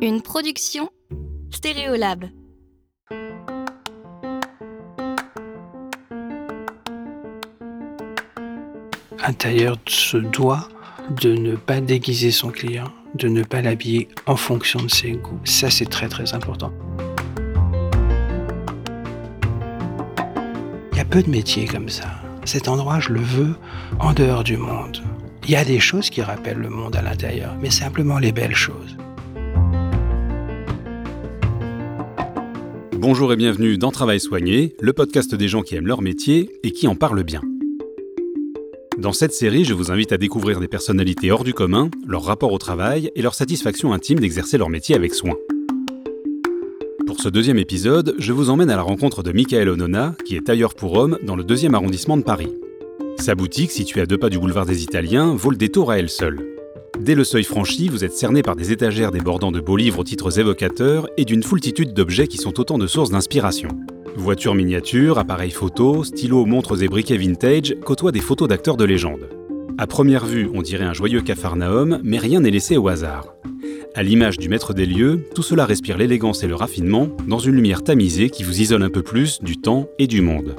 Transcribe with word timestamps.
Une 0.00 0.22
production 0.22 0.90
Stéréolab. 1.50 2.26
Un 9.18 9.32
tailleur 9.32 9.76
se 9.88 10.18
doit 10.18 10.68
de 11.20 11.34
ne 11.34 11.56
pas 11.56 11.80
déguiser 11.80 12.30
son 12.30 12.50
client, 12.50 12.92
de 13.16 13.26
ne 13.26 13.42
pas 13.42 13.60
l'habiller 13.60 14.08
en 14.26 14.36
fonction 14.36 14.80
de 14.80 14.88
ses 14.88 15.12
goûts. 15.12 15.40
Ça, 15.44 15.68
c'est 15.68 15.90
très 15.90 16.08
très 16.08 16.32
important. 16.32 16.72
Il 20.92 20.98
y 20.98 21.00
a 21.00 21.04
peu 21.04 21.24
de 21.24 21.30
métiers 21.30 21.66
comme 21.66 21.88
ça. 21.88 22.06
Cet 22.44 22.68
endroit, 22.68 23.00
je 23.00 23.08
le 23.08 23.20
veux 23.20 23.56
en 23.98 24.12
dehors 24.12 24.44
du 24.44 24.56
monde. 24.56 25.02
Il 25.42 25.50
y 25.50 25.56
a 25.56 25.64
des 25.64 25.80
choses 25.80 26.08
qui 26.08 26.22
rappellent 26.22 26.58
le 26.58 26.68
monde 26.68 26.94
à 26.94 27.02
l'intérieur, 27.02 27.56
mais 27.60 27.70
simplement 27.70 28.20
les 28.20 28.30
belles 28.30 28.54
choses. 28.54 28.97
Bonjour 33.00 33.32
et 33.32 33.36
bienvenue 33.36 33.78
dans 33.78 33.92
Travail 33.92 34.18
Soigné, 34.18 34.74
le 34.80 34.92
podcast 34.92 35.32
des 35.32 35.46
gens 35.46 35.62
qui 35.62 35.76
aiment 35.76 35.86
leur 35.86 36.02
métier 36.02 36.50
et 36.64 36.72
qui 36.72 36.88
en 36.88 36.96
parlent 36.96 37.22
bien. 37.22 37.42
Dans 38.98 39.12
cette 39.12 39.32
série, 39.32 39.64
je 39.64 39.72
vous 39.72 39.92
invite 39.92 40.10
à 40.10 40.18
découvrir 40.18 40.58
des 40.58 40.66
personnalités 40.66 41.30
hors 41.30 41.44
du 41.44 41.54
commun, 41.54 41.92
leur 42.08 42.24
rapport 42.24 42.52
au 42.52 42.58
travail 42.58 43.12
et 43.14 43.22
leur 43.22 43.36
satisfaction 43.36 43.92
intime 43.92 44.18
d'exercer 44.18 44.58
leur 44.58 44.68
métier 44.68 44.96
avec 44.96 45.14
soin. 45.14 45.36
Pour 47.06 47.20
ce 47.20 47.28
deuxième 47.28 47.58
épisode, 47.58 48.16
je 48.18 48.32
vous 48.32 48.50
emmène 48.50 48.68
à 48.68 48.74
la 48.74 48.82
rencontre 48.82 49.22
de 49.22 49.30
Michael 49.30 49.68
Onona, 49.68 50.16
qui 50.24 50.34
est 50.34 50.46
tailleur 50.46 50.74
pour 50.74 50.94
hommes 50.94 51.18
dans 51.22 51.36
le 51.36 51.44
deuxième 51.44 51.76
arrondissement 51.76 52.16
de 52.16 52.24
Paris. 52.24 52.52
Sa 53.16 53.36
boutique, 53.36 53.70
située 53.70 54.00
à 54.00 54.06
deux 54.06 54.18
pas 54.18 54.28
du 54.28 54.40
boulevard 54.40 54.66
des 54.66 54.82
Italiens, 54.82 55.36
vaut 55.36 55.50
le 55.50 55.56
détour 55.56 55.92
à 55.92 56.00
elle 56.00 56.10
seule. 56.10 56.57
Dès 57.00 57.14
le 57.14 57.24
seuil 57.24 57.44
franchi, 57.44 57.88
vous 57.88 58.04
êtes 58.04 58.12
cerné 58.12 58.42
par 58.42 58.56
des 58.56 58.72
étagères 58.72 59.12
débordant 59.12 59.52
de 59.52 59.60
beaux 59.60 59.76
livres 59.76 60.00
aux 60.00 60.04
titres 60.04 60.38
évocateurs 60.40 61.08
et 61.16 61.24
d'une 61.24 61.42
foultitude 61.42 61.94
d'objets 61.94 62.26
qui 62.26 62.38
sont 62.38 62.58
autant 62.58 62.78
de 62.78 62.86
sources 62.86 63.10
d'inspiration. 63.10 63.68
Voitures 64.16 64.54
miniatures, 64.54 65.18
appareils 65.18 65.50
photos, 65.50 66.08
stylos, 66.08 66.44
montres 66.44 66.82
et 66.82 66.88
briquets 66.88 67.16
vintage 67.16 67.76
côtoient 67.84 68.12
des 68.12 68.20
photos 68.20 68.48
d'acteurs 68.48 68.76
de 68.76 68.84
légende. 68.84 69.28
À 69.78 69.86
première 69.86 70.26
vue, 70.26 70.50
on 70.54 70.62
dirait 70.62 70.84
un 70.84 70.92
joyeux 70.92 71.20
capharnaüm, 71.20 72.00
mais 72.02 72.18
rien 72.18 72.40
n'est 72.40 72.50
laissé 72.50 72.76
au 72.76 72.88
hasard. 72.88 73.34
À 73.94 74.02
l'image 74.02 74.38
du 74.38 74.48
maître 74.48 74.74
des 74.74 74.86
lieux, 74.86 75.24
tout 75.34 75.42
cela 75.42 75.66
respire 75.66 75.98
l'élégance 75.98 76.42
et 76.42 76.48
le 76.48 76.56
raffinement 76.56 77.08
dans 77.28 77.38
une 77.38 77.54
lumière 77.54 77.84
tamisée 77.84 78.28
qui 78.28 78.42
vous 78.42 78.60
isole 78.60 78.82
un 78.82 78.90
peu 78.90 79.02
plus 79.02 79.40
du 79.42 79.56
temps 79.56 79.88
et 79.98 80.06
du 80.06 80.20
monde. 80.20 80.56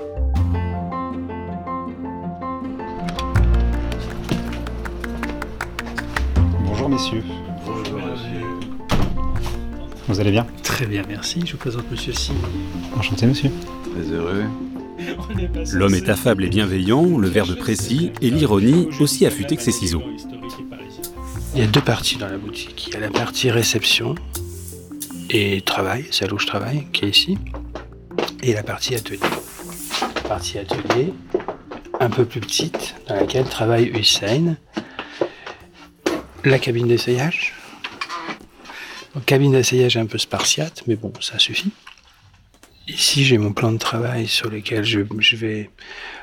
Bonjour 6.99 7.97
messieurs. 7.97 8.43
Vous 10.09 10.19
allez 10.19 10.31
bien 10.31 10.45
Très 10.63 10.85
bien, 10.85 11.03
merci. 11.07 11.41
Je 11.45 11.53
vous 11.53 11.57
présente 11.57 11.89
Monsieur 11.89 12.11
Si. 12.11 12.33
Enchanté 12.97 13.25
monsieur. 13.25 13.49
Très 13.93 14.11
heureux. 14.11 14.43
L'homme 15.71 15.95
est 15.95 16.09
affable 16.09 16.43
et 16.43 16.49
bienveillant, 16.49 17.17
le 17.17 17.29
verbe 17.29 17.55
précis 17.55 18.11
et 18.21 18.29
l'ironie 18.29 18.89
aussi 18.99 19.25
affûtée 19.25 19.55
que 19.55 19.61
ses 19.61 19.71
ciseaux. 19.71 20.03
Il 21.55 21.61
y 21.61 21.63
a 21.63 21.67
deux 21.67 21.79
parties 21.79 22.17
dans 22.17 22.27
la 22.27 22.37
boutique. 22.37 22.87
Il 22.87 22.93
y 22.95 22.97
a 22.97 22.99
la 22.99 23.09
partie 23.09 23.49
réception 23.49 24.15
et 25.29 25.61
travail, 25.61 26.05
celle 26.11 26.33
où 26.33 26.39
je 26.39 26.47
travaille, 26.47 26.87
qui 26.91 27.05
est 27.05 27.09
ici, 27.09 27.37
et 28.43 28.53
la 28.53 28.63
partie 28.63 28.95
atelier. 28.95 29.19
La 30.15 30.21
partie 30.21 30.57
atelier, 30.57 31.13
un 32.01 32.09
peu 32.09 32.25
plus 32.25 32.41
petite, 32.41 32.95
dans 33.07 33.15
laquelle 33.15 33.45
travaille 33.45 33.85
Hussein. 33.85 34.57
La 36.45 36.57
cabine 36.57 36.87
d'essayage. 36.87 37.53
Cabine 39.25 39.51
d'essayage 39.51 39.97
un 39.97 40.05
peu 40.05 40.17
spartiate, 40.17 40.83
mais 40.87 40.95
bon, 40.95 41.11
ça 41.19 41.37
suffit. 41.37 41.71
Ici, 42.87 43.25
j'ai 43.25 43.37
mon 43.37 43.51
plan 43.51 43.71
de 43.71 43.77
travail 43.77 44.27
sur 44.27 44.49
lequel 44.49 44.83
je, 44.83 45.01
vais 45.35 45.69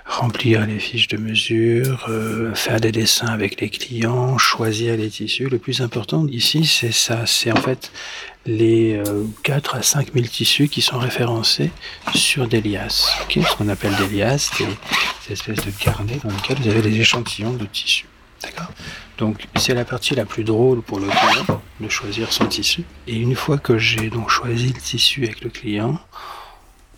remplir 0.06 0.66
les 0.66 0.78
fiches 0.78 1.06
de 1.08 1.16
mesure, 1.16 2.06
euh, 2.08 2.54
faire 2.54 2.80
des 2.80 2.92
dessins 2.92 3.26
avec 3.26 3.60
les 3.60 3.68
clients, 3.68 4.38
choisir 4.38 4.96
les 4.96 5.10
tissus. 5.10 5.48
Le 5.48 5.58
plus 5.58 5.80
important 5.80 6.26
ici, 6.28 6.64
c'est 6.64 6.92
ça. 6.92 7.26
C'est 7.26 7.52
en 7.52 7.60
fait 7.60 7.92
les 8.46 8.94
euh, 8.94 9.24
4 9.42 9.76
à 9.76 9.82
5 9.82 10.14
000 10.14 10.26
tissus 10.26 10.68
qui 10.68 10.80
sont 10.80 10.98
référencés 10.98 11.70
sur 12.14 12.48
des 12.48 12.62
liasses. 12.62 13.10
ce 13.28 13.56
qu'on 13.56 13.68
appelle 13.68 13.94
des 13.96 14.16
liasses, 14.16 14.50
des, 14.58 14.64
des 14.64 15.34
espèces 15.34 15.64
de 15.64 15.70
carnets 15.70 16.18
dans 16.24 16.30
lesquels 16.30 16.56
vous 16.58 16.68
avez 16.68 16.82
des 16.82 17.00
échantillons 17.00 17.52
de 17.52 17.66
tissus. 17.66 18.06
D'accord? 18.42 18.72
Donc, 19.18 19.46
c'est 19.56 19.74
la 19.74 19.84
partie 19.84 20.14
la 20.14 20.24
plus 20.24 20.44
drôle 20.44 20.82
pour 20.82 21.00
le 21.00 21.08
client 21.08 21.62
de 21.80 21.88
choisir 21.88 22.32
son 22.32 22.46
tissu. 22.46 22.84
Et 23.06 23.16
une 23.16 23.34
fois 23.34 23.58
que 23.58 23.78
j'ai 23.78 24.10
donc 24.10 24.28
choisi 24.28 24.68
le 24.68 24.80
tissu 24.80 25.24
avec 25.24 25.40
le 25.42 25.50
client, 25.50 25.98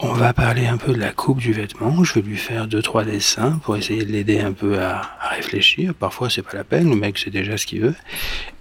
on 0.01 0.13
va 0.13 0.33
parler 0.33 0.67
un 0.67 0.77
peu 0.77 0.93
de 0.93 0.99
la 0.99 1.13
coupe 1.13 1.39
du 1.39 1.53
vêtement. 1.53 2.05
Je 2.05 2.15
vais 2.15 2.23
lui 2.23 2.37
faire 2.37 2.67
deux 2.69 2.83
trois 2.83 3.05
dessins 3.05 3.61
pour 3.65 3.77
essayer 3.77 4.05
de 4.05 4.13
l'aider 4.13 4.41
un 4.41 4.53
peu 4.53 4.81
à, 4.81 5.03
réfléchir. 5.31 5.95
Parfois 5.95 6.31
c'est 6.31 6.43
pas 6.43 6.57
la 6.57 6.65
peine, 6.65 6.89
le 6.91 6.97
mec 6.97 7.19
sait 7.19 7.31
déjà 7.31 7.57
ce 7.57 7.67
qu'il 7.67 7.81
veut. 7.81 7.95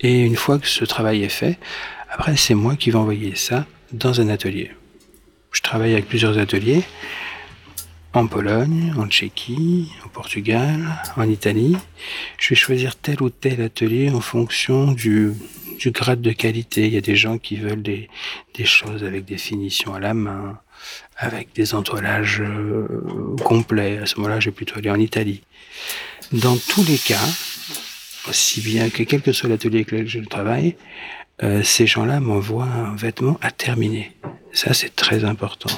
Et 0.02 0.22
une 0.22 0.36
fois 0.36 0.58
que 0.58 0.68
ce 0.68 0.84
travail 0.84 1.24
est 1.24 1.30
fait, 1.30 1.60
après 2.10 2.36
c'est 2.38 2.56
moi 2.56 2.76
qui 2.76 2.90
vais 2.90 2.98
envoyer 2.98 3.36
ça 3.36 3.66
dans 3.92 4.20
un 4.20 4.30
atelier. 4.30 4.72
Je 5.52 5.62
travaille 5.62 5.94
avec 5.94 6.08
plusieurs 6.08 6.38
ateliers 6.38 6.84
en 8.18 8.26
Pologne, 8.26 8.94
en 8.98 9.08
Tchéquie, 9.08 9.92
au 10.04 10.10
Portugal, 10.10 10.80
en 11.18 11.30
Italie. 11.30 11.78
Je 12.40 12.50
vais 12.50 12.56
choisir 12.56 12.96
tel 12.96 13.22
ou 13.22 13.30
tel 13.30 13.62
atelier 13.62 14.10
en 14.10 14.22
fonction 14.22 14.92
du, 14.92 15.34
du 15.78 15.92
grade 15.92 16.22
de 16.22 16.32
qualité. 16.32 16.88
Il 16.88 16.94
y 16.94 16.98
a 16.98 17.02
des 17.02 17.16
gens 17.16 17.38
qui 17.38 17.58
veulent 17.58 17.84
des, 17.84 18.10
des 18.56 18.66
choses 18.66 19.04
avec 19.04 19.26
des 19.26 19.38
finitions 19.38 19.94
à 19.94 20.00
la 20.00 20.16
main, 20.16 20.60
avec 21.16 21.54
des 21.54 21.76
entoilages 21.76 22.42
euh, 22.42 23.36
complets. 23.44 24.00
À 24.00 24.08
ce 24.08 24.16
moment-là, 24.16 24.40
je 24.40 24.50
vais 24.50 24.56
plutôt 24.56 24.80
aller 24.80 24.90
en 24.90 25.00
Italie. 25.00 25.44
Dans 26.32 26.58
tous 26.58 26.84
les 26.86 26.98
cas, 26.98 27.28
aussi 28.28 28.62
bien 28.62 28.90
que 28.90 29.04
quel 29.04 29.22
que 29.22 29.32
soit 29.32 29.48
l'atelier 29.48 29.78
avec 29.78 29.92
lequel 29.92 30.08
je 30.08 30.20
travaille, 30.22 30.76
euh, 31.44 31.62
ces 31.62 31.86
gens-là 31.86 32.20
m'envoient 32.20 32.66
un 32.66 32.96
vêtement 32.96 33.38
à 33.42 33.52
terminer. 33.52 34.12
Ça, 34.54 34.74
c'est 34.74 34.96
très 34.96 35.24
important. 35.24 35.70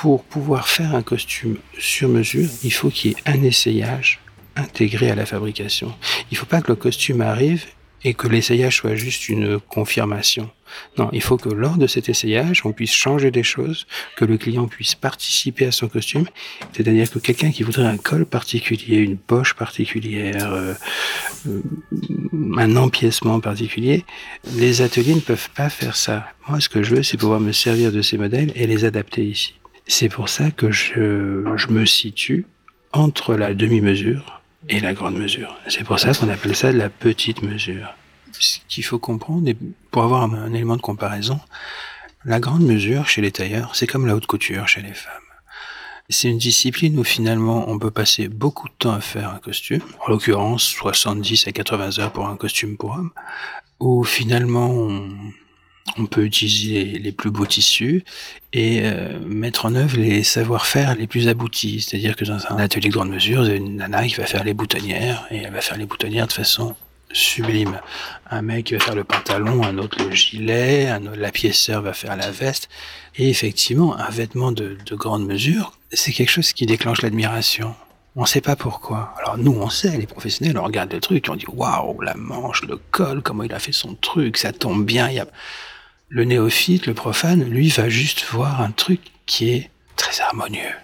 Pour 0.00 0.22
pouvoir 0.22 0.68
faire 0.68 0.94
un 0.94 1.02
costume 1.02 1.56
sur 1.76 2.08
mesure, 2.08 2.48
il 2.62 2.72
faut 2.72 2.88
qu'il 2.88 3.10
y 3.10 3.14
ait 3.14 3.22
un 3.26 3.42
essayage 3.42 4.20
intégré 4.54 5.10
à 5.10 5.16
la 5.16 5.26
fabrication. 5.26 5.92
Il 6.30 6.34
ne 6.34 6.38
faut 6.38 6.46
pas 6.46 6.60
que 6.60 6.68
le 6.68 6.76
costume 6.76 7.20
arrive 7.20 7.64
et 8.04 8.14
que 8.14 8.28
l'essayage 8.28 8.76
soit 8.76 8.94
juste 8.94 9.28
une 9.28 9.58
confirmation. 9.58 10.50
Non, 10.98 11.10
il 11.12 11.20
faut 11.20 11.36
que 11.36 11.48
lors 11.48 11.78
de 11.78 11.88
cet 11.88 12.08
essayage, 12.08 12.64
on 12.64 12.70
puisse 12.70 12.92
changer 12.92 13.32
des 13.32 13.42
choses, 13.42 13.88
que 14.14 14.24
le 14.24 14.38
client 14.38 14.68
puisse 14.68 14.94
participer 14.94 15.66
à 15.66 15.72
son 15.72 15.88
costume. 15.88 16.28
C'est-à-dire 16.76 17.10
que 17.10 17.18
quelqu'un 17.18 17.50
qui 17.50 17.64
voudrait 17.64 17.86
un 17.86 17.96
col 17.96 18.24
particulier, 18.24 18.98
une 18.98 19.18
poche 19.18 19.54
particulière, 19.54 20.52
euh, 20.52 20.74
un 22.56 22.76
empiècement 22.76 23.40
particulier, 23.40 24.04
les 24.54 24.80
ateliers 24.80 25.16
ne 25.16 25.20
peuvent 25.20 25.50
pas 25.56 25.70
faire 25.70 25.96
ça. 25.96 26.28
Moi, 26.48 26.60
ce 26.60 26.68
que 26.68 26.84
je 26.84 26.94
veux, 26.94 27.02
c'est 27.02 27.16
pouvoir 27.16 27.40
me 27.40 27.50
servir 27.50 27.90
de 27.90 28.00
ces 28.00 28.16
modèles 28.16 28.52
et 28.54 28.68
les 28.68 28.84
adapter 28.84 29.24
ici. 29.24 29.54
C'est 29.88 30.10
pour 30.10 30.28
ça 30.28 30.50
que 30.50 30.70
je, 30.70 31.42
je 31.56 31.68
me 31.68 31.86
situe 31.86 32.46
entre 32.92 33.34
la 33.34 33.54
demi-mesure 33.54 34.42
et 34.68 34.80
la 34.80 34.92
grande 34.92 35.16
mesure. 35.16 35.56
C'est 35.66 35.82
pour 35.82 35.98
ça 35.98 36.12
qu'on 36.12 36.28
appelle 36.28 36.54
ça 36.54 36.72
la 36.72 36.90
petite 36.90 37.42
mesure. 37.42 37.94
Ce 38.32 38.58
qu'il 38.68 38.84
faut 38.84 38.98
comprendre, 38.98 39.48
et 39.48 39.56
pour 39.90 40.02
avoir 40.02 40.22
un, 40.22 40.52
élément 40.52 40.76
de 40.76 40.82
comparaison, 40.82 41.40
la 42.26 42.38
grande 42.38 42.62
mesure 42.62 43.08
chez 43.08 43.22
les 43.22 43.32
tailleurs, 43.32 43.74
c'est 43.74 43.86
comme 43.86 44.06
la 44.06 44.14
haute 44.14 44.26
couture 44.26 44.68
chez 44.68 44.82
les 44.82 44.92
femmes. 44.92 45.14
C'est 46.10 46.28
une 46.28 46.38
discipline 46.38 46.98
où 46.98 47.04
finalement 47.04 47.68
on 47.68 47.78
peut 47.78 47.90
passer 47.90 48.28
beaucoup 48.28 48.68
de 48.68 48.74
temps 48.78 48.92
à 48.92 49.00
faire 49.00 49.30
un 49.30 49.38
costume, 49.38 49.82
en 50.06 50.10
l'occurrence 50.10 50.64
70 50.64 51.48
à 51.48 51.52
80 51.52 51.98
heures 51.98 52.12
pour 52.12 52.28
un 52.28 52.36
costume 52.36 52.76
pour 52.76 52.92
homme, 52.92 53.10
où 53.80 54.04
finalement 54.04 54.88
on 55.96 56.06
peut 56.06 56.24
utiliser 56.24 56.98
les, 56.98 57.12
plus 57.12 57.30
beaux 57.30 57.46
tissus 57.46 58.04
et 58.52 58.80
euh, 58.82 59.18
mettre 59.26 59.66
en 59.66 59.74
œuvre 59.74 59.96
les 59.96 60.22
savoir-faire 60.22 60.94
les 60.94 61.06
plus 61.06 61.28
aboutis. 61.28 61.80
C'est-à-dire 61.80 62.16
que 62.16 62.24
dans 62.24 62.38
un 62.50 62.56
atelier 62.56 62.88
de 62.88 62.94
grande 62.94 63.10
mesure, 63.10 63.42
vous 63.42 63.48
avez 63.48 63.58
une 63.58 63.76
nana 63.76 64.06
qui 64.06 64.14
va 64.14 64.26
faire 64.26 64.44
les 64.44 64.54
boutonnières 64.54 65.26
et 65.30 65.38
elle 65.38 65.52
va 65.52 65.60
faire 65.60 65.78
les 65.78 65.86
boutonnières 65.86 66.26
de 66.26 66.32
façon 66.32 66.74
sublime. 67.12 67.80
Un 68.30 68.42
mec 68.42 68.66
qui 68.66 68.74
va 68.74 68.80
faire 68.80 68.94
le 68.94 69.04
pantalon, 69.04 69.62
un 69.64 69.78
autre 69.78 70.02
le 70.02 70.14
gilet, 70.14 70.88
un 70.88 71.06
autre 71.06 71.16
l'apiéceur 71.18 71.82
va 71.82 71.92
faire 71.92 72.16
la 72.16 72.30
veste. 72.30 72.68
Et 73.16 73.30
effectivement, 73.30 73.96
un 73.96 74.10
vêtement 74.10 74.52
de, 74.52 74.76
de 74.84 74.94
grande 74.94 75.26
mesure, 75.26 75.72
c'est 75.92 76.12
quelque 76.12 76.30
chose 76.30 76.52
qui 76.52 76.66
déclenche 76.66 77.02
l'admiration. 77.02 77.74
On 78.16 78.22
ne 78.22 78.26
sait 78.26 78.40
pas 78.40 78.56
pourquoi. 78.56 79.14
Alors 79.18 79.38
nous, 79.38 79.52
on 79.52 79.70
sait, 79.70 79.96
les 79.96 80.08
professionnels, 80.08 80.58
on 80.58 80.64
regarde 80.64 80.92
le 80.92 81.00
truc, 81.00 81.26
on 81.30 81.36
dit 81.36 81.46
waouh, 81.46 82.00
la 82.00 82.14
manche, 82.14 82.64
le 82.64 82.76
col, 82.90 83.22
comment 83.22 83.44
il 83.44 83.52
a 83.52 83.60
fait 83.60 83.70
son 83.70 83.94
truc, 83.94 84.38
ça 84.38 84.52
tombe 84.52 84.84
bien. 84.84 85.08
Le 86.10 86.24
néophyte, 86.24 86.86
le 86.86 86.94
profane, 86.94 87.44
lui, 87.44 87.68
va 87.68 87.88
juste 87.88 88.24
voir 88.30 88.62
un 88.62 88.70
truc 88.70 89.00
qui 89.26 89.50
est 89.50 89.70
très 89.96 90.20
harmonieux. 90.20 90.74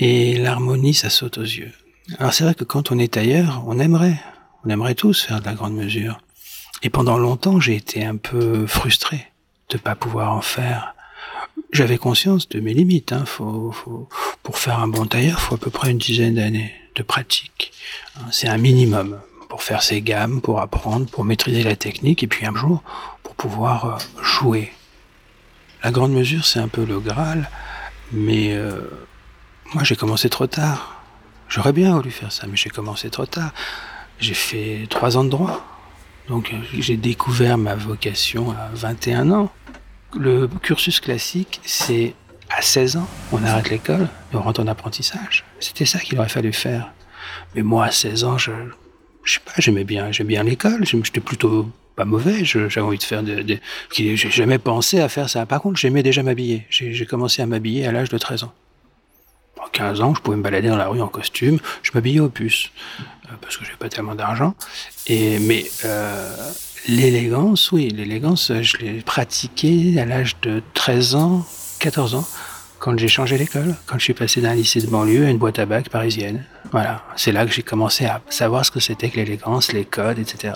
Et 0.00 0.36
l'harmonie, 0.36 0.94
ça 0.94 1.10
saute 1.10 1.38
aux 1.38 1.42
yeux. 1.42 1.72
Alors 2.18 2.32
c'est 2.32 2.44
vrai 2.44 2.54
que 2.54 2.64
quand 2.64 2.92
on 2.92 2.98
est 2.98 3.14
tailleur, 3.14 3.64
on 3.66 3.78
aimerait, 3.78 4.20
on 4.64 4.70
aimerait 4.70 4.94
tous 4.94 5.22
faire 5.22 5.40
de 5.40 5.46
la 5.46 5.54
grande 5.54 5.74
mesure. 5.74 6.20
Et 6.82 6.90
pendant 6.90 7.18
longtemps, 7.18 7.58
j'ai 7.58 7.76
été 7.76 8.04
un 8.04 8.16
peu 8.16 8.66
frustré. 8.66 9.26
de 9.70 9.76
pas 9.76 9.94
pouvoir 9.94 10.32
en 10.32 10.40
faire. 10.40 10.94
J'avais 11.72 11.98
conscience 11.98 12.48
de 12.48 12.60
mes 12.60 12.72
limites. 12.72 13.12
Hein. 13.12 13.24
Faut, 13.26 13.70
faut, 13.72 14.08
pour 14.42 14.58
faire 14.58 14.78
un 14.78 14.88
bon 14.88 15.04
tailleur, 15.04 15.40
faut 15.40 15.56
à 15.56 15.58
peu 15.58 15.70
près 15.70 15.90
une 15.90 15.98
dizaine 15.98 16.36
d'années 16.36 16.72
de 16.94 17.02
pratique. 17.02 17.72
C'est 18.30 18.48
un 18.48 18.56
minimum 18.56 19.20
pour 19.58 19.64
faire 19.64 19.82
ses 19.82 20.02
gammes, 20.02 20.40
pour 20.40 20.60
apprendre, 20.60 21.10
pour 21.10 21.24
maîtriser 21.24 21.64
la 21.64 21.74
technique, 21.74 22.22
et 22.22 22.28
puis 22.28 22.46
un 22.46 22.54
jour 22.54 22.80
pour 23.24 23.34
pouvoir 23.34 23.84
euh, 23.86 24.22
jouer. 24.22 24.72
La 25.82 25.90
grande 25.90 26.12
mesure, 26.12 26.44
c'est 26.44 26.60
un 26.60 26.68
peu 26.68 26.84
le 26.84 27.00
Graal, 27.00 27.50
mais 28.12 28.54
euh, 28.54 28.82
moi 29.74 29.82
j'ai 29.82 29.96
commencé 29.96 30.28
trop 30.28 30.46
tard. 30.46 31.02
J'aurais 31.48 31.72
bien 31.72 31.96
voulu 31.96 32.12
faire 32.12 32.30
ça, 32.30 32.46
mais 32.46 32.56
j'ai 32.56 32.70
commencé 32.70 33.10
trop 33.10 33.26
tard. 33.26 33.50
J'ai 34.20 34.34
fait 34.34 34.86
trois 34.88 35.16
ans 35.16 35.24
de 35.24 35.30
droit. 35.30 35.66
Donc 36.28 36.54
j'ai 36.78 36.96
découvert 36.96 37.58
ma 37.58 37.74
vocation 37.74 38.52
à 38.52 38.68
21 38.74 39.32
ans. 39.32 39.50
Le 40.16 40.46
cursus 40.46 41.00
classique, 41.00 41.60
c'est 41.64 42.14
à 42.48 42.62
16 42.62 42.98
ans, 42.98 43.08
on 43.32 43.42
arrête 43.42 43.70
l'école 43.70 44.08
on 44.32 44.40
rentre 44.40 44.60
en 44.60 44.68
apprentissage. 44.68 45.44
C'était 45.58 45.84
ça 45.84 45.98
qu'il 45.98 46.16
aurait 46.16 46.28
fallu 46.28 46.52
faire. 46.52 46.92
Mais 47.56 47.62
moi, 47.62 47.86
à 47.86 47.90
16 47.90 48.22
ans, 48.22 48.38
je, 48.38 48.52
je 49.24 49.34
sais 49.34 49.40
pas, 49.44 49.52
j'aimais 49.58 49.84
bien, 49.84 50.12
j'aimais 50.12 50.28
bien 50.28 50.42
l'école. 50.42 50.84
J'étais 50.84 51.20
plutôt 51.20 51.70
pas 51.96 52.04
mauvais. 52.04 52.44
J'avais 52.44 52.80
envie 52.80 52.98
de 52.98 53.02
faire 53.02 53.22
des, 53.22 53.60
j'ai 53.92 54.16
jamais 54.16 54.58
pensé 54.58 55.00
à 55.00 55.08
faire 55.08 55.28
ça. 55.28 55.46
Par 55.46 55.60
contre, 55.60 55.78
j'aimais 55.78 56.02
déjà 56.02 56.22
m'habiller. 56.22 56.66
J'ai 56.70 57.06
commencé 57.06 57.42
à 57.42 57.46
m'habiller 57.46 57.86
à 57.86 57.92
l'âge 57.92 58.08
de 58.08 58.18
13 58.18 58.44
ans. 58.44 58.52
À 59.60 59.68
15 59.70 60.00
ans, 60.00 60.14
je 60.14 60.20
pouvais 60.20 60.36
me 60.36 60.42
balader 60.42 60.68
dans 60.68 60.76
la 60.76 60.86
rue 60.86 61.02
en 61.02 61.08
costume. 61.08 61.58
Je 61.82 61.90
m'habillais 61.92 62.20
au 62.20 62.28
puce 62.28 62.70
euh, 63.00 63.32
parce 63.40 63.56
que 63.56 63.64
j'avais 63.64 63.76
pas 63.76 63.88
tellement 63.88 64.14
d'argent. 64.14 64.54
Et 65.08 65.40
mais 65.40 65.64
euh, 65.84 66.50
l'élégance, 66.86 67.72
oui, 67.72 67.88
l'élégance, 67.88 68.52
je 68.62 68.76
l'ai 68.78 69.00
pratiquée 69.00 69.98
à 70.00 70.04
l'âge 70.04 70.36
de 70.42 70.62
13 70.74 71.14
ans, 71.16 71.46
14 71.80 72.14
ans, 72.14 72.28
quand 72.78 72.98
j'ai 72.98 73.08
changé 73.08 73.38
l'école, 73.38 73.74
quand 73.86 73.98
je 73.98 74.04
suis 74.04 74.14
passé 74.14 74.40
d'un 74.40 74.54
lycée 74.54 74.80
de 74.80 74.86
banlieue 74.86 75.26
à 75.26 75.30
une 75.30 75.38
boîte 75.38 75.58
à 75.58 75.66
bac 75.66 75.88
parisienne. 75.88 76.44
Voilà, 76.70 77.02
c'est 77.16 77.32
là 77.32 77.44
que 77.46 77.52
j'ai 77.52 77.62
commencé 77.62 78.04
à 78.04 78.22
savoir 78.28 78.64
ce 78.64 78.70
que 78.70 78.80
c'était 78.80 79.08
que 79.08 79.16
l'élégance, 79.16 79.72
les 79.72 79.84
codes, 79.84 80.18
etc. 80.18 80.54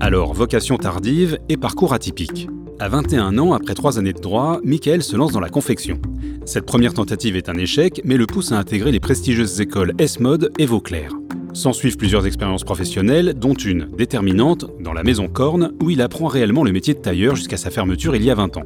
Alors, 0.00 0.34
vocation 0.34 0.76
tardive 0.78 1.38
et 1.48 1.56
parcours 1.56 1.92
atypique. 1.92 2.48
À 2.78 2.88
21 2.88 3.38
ans, 3.38 3.54
après 3.54 3.74
trois 3.74 3.98
années 3.98 4.12
de 4.12 4.20
droit, 4.20 4.60
Michael 4.62 5.02
se 5.02 5.16
lance 5.16 5.32
dans 5.32 5.40
la 5.40 5.48
confection. 5.48 6.00
Cette 6.44 6.66
première 6.66 6.94
tentative 6.94 7.36
est 7.36 7.48
un 7.48 7.56
échec, 7.56 8.00
mais 8.04 8.16
le 8.16 8.26
pousse 8.26 8.52
à 8.52 8.58
intégrer 8.58 8.92
les 8.92 9.00
prestigieuses 9.00 9.60
écoles 9.60 9.94
S-Mode 9.98 10.52
et 10.58 10.66
Vauclair. 10.66 11.10
S'en 11.54 11.72
suivent 11.72 11.96
plusieurs 11.96 12.26
expériences 12.26 12.64
professionnelles, 12.64 13.32
dont 13.34 13.54
une 13.54 13.88
déterminante 13.96 14.66
dans 14.78 14.92
la 14.92 15.02
maison 15.02 15.26
Corne, 15.26 15.72
où 15.82 15.88
il 15.88 16.02
apprend 16.02 16.26
réellement 16.26 16.64
le 16.64 16.72
métier 16.72 16.92
de 16.92 17.00
tailleur 17.00 17.34
jusqu'à 17.34 17.56
sa 17.56 17.70
fermeture 17.70 18.14
il 18.14 18.22
y 18.22 18.30
a 18.30 18.34
20 18.34 18.58
ans. 18.58 18.64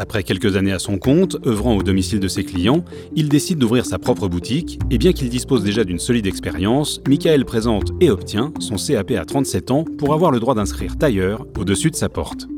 Après 0.00 0.22
quelques 0.22 0.56
années 0.56 0.72
à 0.72 0.78
son 0.78 0.96
compte, 0.96 1.36
œuvrant 1.46 1.76
au 1.76 1.82
domicile 1.82 2.20
de 2.20 2.26
ses 2.26 2.42
clients, 2.42 2.86
il 3.14 3.28
décide 3.28 3.58
d'ouvrir 3.58 3.84
sa 3.84 3.98
propre 3.98 4.28
boutique, 4.28 4.78
et 4.90 4.96
bien 4.96 5.12
qu'il 5.12 5.28
dispose 5.28 5.62
déjà 5.62 5.84
d'une 5.84 5.98
solide 5.98 6.26
expérience, 6.26 7.02
Michael 7.06 7.44
présente 7.44 7.90
et 8.00 8.08
obtient 8.08 8.50
son 8.60 8.76
CAP 8.76 9.10
à 9.10 9.26
37 9.26 9.70
ans 9.70 9.84
pour 9.98 10.14
avoir 10.14 10.30
le 10.30 10.40
droit 10.40 10.54
d'inscrire 10.54 10.96
tailleur 10.96 11.46
au-dessus 11.58 11.90
de 11.90 11.96
sa 11.96 12.08
porte. 12.08 12.48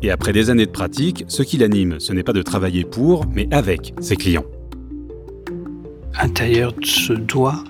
Et 0.00 0.10
après 0.10 0.32
des 0.32 0.48
années 0.48 0.64
de 0.64 0.70
pratique, 0.70 1.26
ce 1.28 1.42
qui 1.42 1.58
l'anime, 1.58 2.00
ce 2.00 2.14
n'est 2.14 2.22
pas 2.22 2.32
de 2.32 2.40
travailler 2.40 2.84
pour, 2.84 3.26
mais 3.26 3.46
avec 3.50 3.92
ses 4.00 4.16
clients. 4.16 4.46
Un 6.18 6.30
tailleur 6.30 6.72
se 6.82 7.12
doit 7.12 7.62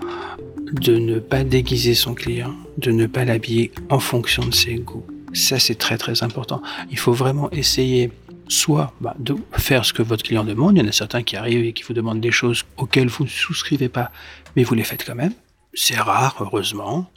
de 0.81 0.97
ne 0.97 1.19
pas 1.19 1.43
déguiser 1.43 1.95
son 1.95 2.15
client, 2.15 2.55
de 2.79 2.93
ne 2.93 3.07
pas 3.07 3.25
l'habiller 3.25 3.73
en 3.89 3.99
fonction 3.99 4.47
de 4.47 4.55
ses 4.55 4.77
goûts. 4.77 5.07
Ça, 5.33 5.59
c'est 5.59 5.75
très 5.75 5.99
très 5.99 6.23
important. 6.23 6.63
Il 6.93 6.99
faut 6.99 7.13
vraiment 7.13 7.51
essayer 7.51 8.13
soit 8.51 8.93
bah, 9.01 9.15
de 9.19 9.37
faire 9.53 9.85
ce 9.85 9.93
que 9.93 10.03
votre 10.03 10.25
client 10.25 10.45
demande. 10.45 10.77
Il 10.77 10.83
y 10.83 10.87
en 10.87 10.89
a 10.89 10.93
certains 10.93 11.23
qui 11.23 11.37
arrivent 11.37 11.65
et 11.65 11.73
qui 11.73 11.85
vous 11.85 11.95
demandent 11.95 12.21
des 12.21 12.33
choses 12.33 12.65
auxquelles 12.77 13.09
vous 13.09 13.25
ne 13.25 13.29
souscrivez 13.29 13.89
pas, 13.89 14.11
mais 14.57 14.65
vous 14.65 14.75
les 14.75 14.85
faites 14.85 15.05
quand 15.07 15.15
même. 15.15 15.33
C'est 15.73 15.97
rare, 15.97 16.37
heureusement. 16.41 17.09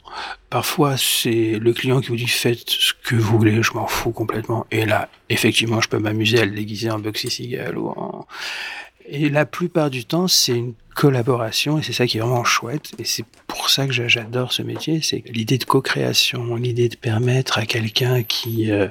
Parfois, 0.48 0.96
c'est 0.96 1.58
le 1.58 1.72
client 1.72 2.00
qui 2.00 2.08
vous 2.08 2.16
dit 2.16 2.28
faites 2.28 2.70
ce 2.70 2.92
que 3.02 3.16
vous 3.16 3.36
voulez, 3.36 3.62
je 3.62 3.72
m'en 3.72 3.88
fous 3.88 4.12
complètement. 4.12 4.64
Et 4.70 4.86
là, 4.86 5.08
effectivement, 5.28 5.80
je 5.80 5.88
peux 5.88 5.98
m'amuser 5.98 6.40
à 6.40 6.44
le 6.44 6.52
déguiser 6.52 6.90
en 6.90 7.00
Bugsy 7.00 7.30
Siegel 7.30 7.76
ou 7.76 7.88
en... 7.88 8.26
Et 9.06 9.28
la 9.28 9.44
plupart 9.44 9.90
du 9.90 10.04
temps, 10.04 10.28
c'est 10.28 10.56
une 10.56 10.74
collaboration 10.94 11.78
et 11.78 11.82
c'est 11.82 11.92
ça 11.92 12.06
qui 12.06 12.16
est 12.16 12.20
vraiment 12.20 12.44
chouette. 12.44 12.92
Et 12.98 13.04
c'est 13.04 13.26
pour 13.48 13.68
ça 13.68 13.86
que 13.86 13.92
j'adore 13.92 14.52
ce 14.52 14.62
métier, 14.62 15.02
c'est 15.02 15.22
l'idée 15.26 15.58
de 15.58 15.64
co-création, 15.64 16.54
l'idée 16.54 16.88
de 16.88 16.96
permettre 16.96 17.58
à 17.58 17.66
quelqu'un 17.66 18.22
qui 18.22 18.70
euh, 18.70 18.88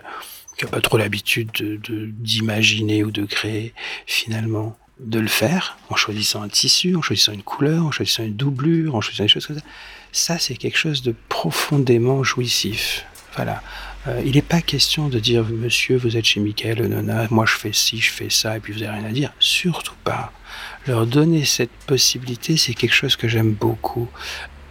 qui 0.57 0.65
n'a 0.65 0.71
pas 0.71 0.81
trop 0.81 0.97
l'habitude 0.97 1.51
de, 1.51 1.79
d'imaginer 2.11 3.03
ou 3.03 3.11
de 3.11 3.25
créer, 3.25 3.73
finalement, 4.05 4.77
de 4.99 5.19
le 5.19 5.27
faire 5.27 5.77
en 5.89 5.95
choisissant 5.95 6.41
un 6.43 6.49
tissu, 6.49 6.95
en 6.95 7.01
choisissant 7.01 7.33
une 7.33 7.43
couleur, 7.43 7.85
en 7.85 7.91
choisissant 7.91 8.23
une 8.23 8.35
doublure, 8.35 8.95
en 8.95 9.01
choisissant 9.01 9.23
des 9.23 9.29
choses 9.29 9.47
comme 9.47 9.57
ça. 9.57 9.65
Ça, 10.11 10.37
c'est 10.37 10.55
quelque 10.55 10.77
chose 10.77 11.01
de 11.01 11.15
profondément 11.29 12.23
jouissif. 12.23 13.05
Voilà. 13.35 13.63
Euh, 14.07 14.21
il 14.25 14.33
n'est 14.33 14.41
pas 14.41 14.61
question 14.61 15.09
de 15.09 15.17
dire, 15.17 15.43
monsieur, 15.45 15.97
vous 15.97 16.17
êtes 16.17 16.25
chez 16.25 16.39
Michael 16.39 16.85
Nona, 16.87 17.27
moi 17.31 17.45
je 17.45 17.53
fais 17.53 17.73
ci, 17.73 17.99
je 17.99 18.11
fais 18.11 18.29
ça, 18.29 18.57
et 18.57 18.59
puis 18.59 18.73
vous 18.73 18.79
n'avez 18.79 18.99
rien 18.99 19.07
à 19.07 19.11
dire. 19.11 19.33
Surtout 19.39 19.95
pas. 20.03 20.31
Leur 20.85 21.07
donner 21.07 21.45
cette 21.45 21.71
possibilité, 21.87 22.57
c'est 22.57 22.73
quelque 22.73 22.93
chose 22.93 23.15
que 23.15 23.27
j'aime 23.27 23.53
beaucoup. 23.53 24.07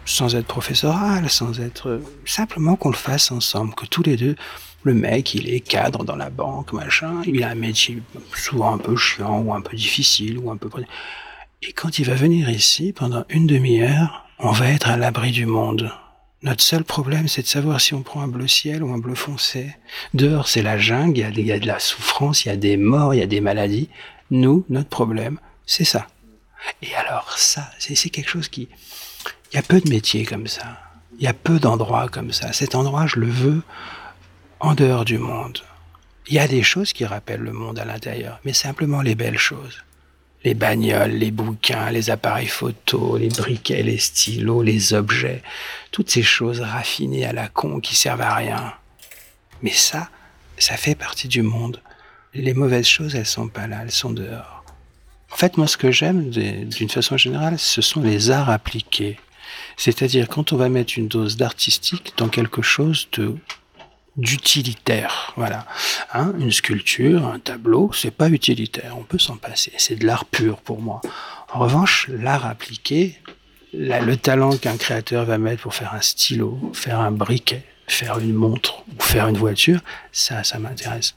Sans 0.05 0.35
être 0.35 0.47
professoral, 0.47 1.29
sans 1.31 1.61
être... 1.61 2.01
Simplement 2.25 2.77
qu'on 2.77 2.91
le 2.91 2.97
fasse 2.97 3.33
ensemble, 3.33 3.75
que 3.75 3.87
tous 3.87 4.03
les 4.03 4.17
deux, 4.17 4.37
le 4.85 4.95
mec, 4.95 5.35
il 5.35 5.49
est 5.49 5.61
cadre 5.61 6.05
dans 6.05 6.17
la 6.17 6.31
banque, 6.31 6.73
machin. 6.73 7.23
Il 7.27 7.43
a 7.43 7.51
un 7.51 7.55
métier 7.55 8.03
souvent 8.35 8.75
un 8.75 8.79
peu 8.79 8.97
chiant 8.97 9.41
ou 9.41 9.55
un 9.55 9.61
peu 9.61 9.77
difficile 9.77 10.39
ou 10.39 10.51
un 10.51 10.57
peu. 10.57 10.69
Et 11.63 11.73
quand 11.73 11.99
il 11.99 12.07
va 12.07 12.15
venir 12.15 12.51
ici, 12.51 12.93
pendant 12.93 13.25
une 13.29 13.47
demi-heure, 13.47 14.27
on 14.39 14.51
va 14.51 14.69
être 14.69 14.89
à 14.89 14.97
l'abri 14.97 15.31
du 15.31 15.47
monde. 15.47 15.93
Notre 16.43 16.63
seul 16.65 16.83
problème, 16.83 17.29
c'est 17.29 17.43
de 17.43 17.47
savoir 17.47 17.81
si 17.81 17.95
on 17.95 18.03
prend 18.03 18.23
un 18.23 18.29
bleu 18.29 18.49
ciel 18.49 18.83
ou 18.83 18.93
un 18.93 18.99
bleu 18.99 19.15
foncé. 19.15 19.77
Dehors, 20.13 20.49
c'est 20.49 20.63
la 20.63 20.77
jungle, 20.77 21.19
il 21.19 21.39
y, 21.39 21.49
y 21.49 21.53
a 21.53 21.61
de 21.61 21.67
la 21.69 21.79
souffrance, 21.79 22.45
il 22.45 22.49
y 22.49 22.51
a 22.51 22.57
des 22.57 22.77
morts, 22.77 23.15
il 23.15 23.21
y 23.21 23.23
a 23.23 23.27
des 23.27 23.41
maladies. 23.41 23.89
Nous, 24.33 24.65
notre 24.69 24.89
problème, 24.89 25.39
c'est 25.67 25.85
ça. 25.85 26.09
Et 26.83 26.95
alors, 26.97 27.39
ça, 27.39 27.71
c'est 27.79 28.11
quelque 28.11 28.29
chose 28.29 28.49
qui... 28.49 28.69
Il 29.53 29.57
y 29.57 29.59
a 29.59 29.63
peu 29.63 29.81
de 29.81 29.89
métiers 29.89 30.25
comme 30.25 30.49
ça. 30.49 30.81
Il 31.19 31.25
y 31.25 31.29
a 31.29 31.35
peu 31.35 31.61
d'endroits 31.61 32.09
comme 32.09 32.33
ça. 32.33 32.53
Cet 32.53 32.75
endroit, 32.75 33.07
je 33.07 33.21
le 33.21 33.29
veux 33.29 33.63
en 34.63 34.75
dehors 34.75 35.05
du 35.05 35.19
monde. 35.19 35.59
Il 36.29 36.35
y 36.35 36.39
a 36.39 36.47
des 36.47 36.63
choses 36.63 36.93
qui 36.93 37.05
rappellent 37.05 37.41
le 37.41 37.53
monde 37.53 37.81
à 37.81 37.85
l'intérieur, 37.85 38.39
mais 38.45 38.53
simplement 38.53 39.03
les 39.03 39.17
belles 39.17 39.39
choses. 39.39 39.83
Les 40.45 40.55
bagnoles, 40.55 41.11
les 41.11 41.33
bouquins, 41.33 41.91
les 41.91 42.11
appareils 42.11 42.47
photo, 42.47 43.17
les 43.17 43.29
briquets, 43.29 43.83
les 43.83 43.99
stylos, 43.99 44.63
les 44.63 44.95
objets, 44.95 45.43
toutes 45.91 46.11
ces 46.11 46.23
choses 46.23 46.61
raffinées 46.61 47.27
à 47.27 47.33
la 47.33 47.49
con 47.49 47.81
qui 47.81 47.97
servent 47.97 48.23
à 48.23 48.35
rien. 48.35 48.73
Mais 49.63 49.73
ça, 49.73 50.11
ça 50.59 50.77
fait 50.77 50.95
partie 50.95 51.29
du 51.29 51.43
monde. 51.43 51.81
Les 52.33 52.55
mauvaises 52.55 52.87
choses, 52.87 53.17
elles 53.17 53.27
sont 53.27 53.49
pas 53.49 53.67
là, 53.67 53.81
elles 53.83 53.91
sont 53.91 54.13
dehors. 54.13 54.65
En 55.33 55.37
fait, 55.37 55.57
moi, 55.57 55.67
ce 55.67 55.77
que 55.77 55.91
j'aime 55.91 56.31
d'une 56.31 56.89
façon 56.89 57.17
générale, 57.17 57.59
ce 57.59 57.83
sont 57.83 58.01
les 58.01 58.31
arts 58.31 58.51
appliqués. 58.51 59.19
C'est-à-dire 59.77 60.29
quand 60.29 60.53
on 60.53 60.57
va 60.57 60.69
mettre 60.69 60.99
une 60.99 61.09
dose 61.09 61.37
d'artistique 61.37 62.13
dans 62.17 62.29
quelque 62.29 62.63
chose 62.63 63.09
de 63.13 63.37
d'utilitaire. 64.17 65.33
Voilà. 65.37 65.67
Hein, 66.13 66.33
une 66.39 66.53
sculpture, 66.53 67.27
un 67.27 67.39
tableau, 67.39 67.91
c'est 67.93 68.11
pas 68.11 68.29
utilitaire. 68.29 68.97
On 68.99 69.05
peut 69.05 69.19
s'en 69.19 69.37
passer. 69.37 69.73
C'est 69.79 69.97
de 69.97 70.07
l'art 70.07 70.25
pur 70.25 70.59
pour 70.59 70.81
moi. 70.81 71.01
En 71.53 71.61
revanche, 71.61 72.09
l'art 72.09 72.47
appliqué, 72.47 73.19
le 73.73 74.15
talent 74.17 74.57
qu'un 74.57 74.77
créateur 74.77 75.25
va 75.25 75.39
mettre 75.39 75.63
pour 75.63 75.75
faire 75.75 75.95
un 75.95 76.01
stylo, 76.01 76.73
faire 76.75 77.01
un 77.01 77.11
briquet, 77.11 77.65
faire 77.87 78.19
une 78.19 78.35
montre 78.35 78.85
ou 78.89 79.03
faire 79.03 79.29
une 79.29 79.37
voiture, 79.37 79.81
ça, 80.13 80.45
ça 80.45 80.59
m'intéresse. 80.59 81.15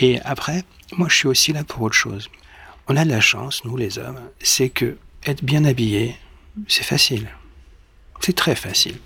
Et 0.00 0.20
après, 0.24 0.64
moi, 0.96 1.08
je 1.08 1.16
suis 1.16 1.28
aussi 1.28 1.52
là 1.52 1.64
pour 1.64 1.82
autre 1.82 1.94
chose. 1.94 2.28
On 2.88 2.96
a 2.96 3.04
de 3.04 3.10
la 3.10 3.20
chance, 3.20 3.64
nous 3.64 3.76
les 3.76 3.98
hommes, 3.98 4.20
c'est 4.40 4.68
que 4.68 4.98
être 5.24 5.42
bien 5.42 5.64
habillé, 5.64 6.16
c'est 6.68 6.84
facile. 6.84 7.28
C'est 8.20 8.34
très 8.34 8.54
facile. 8.54 8.96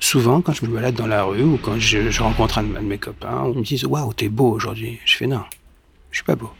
Souvent, 0.00 0.40
quand 0.40 0.52
je 0.52 0.64
me 0.66 0.74
balade 0.74 0.94
dans 0.94 1.06
la 1.06 1.22
rue 1.22 1.44
ou 1.44 1.58
quand 1.58 1.78
je, 1.78 2.20
rencontre 2.20 2.58
un 2.58 2.64
de 2.64 2.78
mes 2.80 2.98
copains, 2.98 3.42
on 3.44 3.54
me 3.54 3.62
dit 3.62 3.84
Waouh, 3.84 4.12
t'es 4.12 4.28
beau 4.28 4.50
aujourd'hui. 4.50 4.98
Je 5.04 5.16
fais 5.16 5.26
Non, 5.26 5.44
je 6.10 6.18
suis 6.18 6.24
pas 6.24 6.34
beau. 6.34 6.50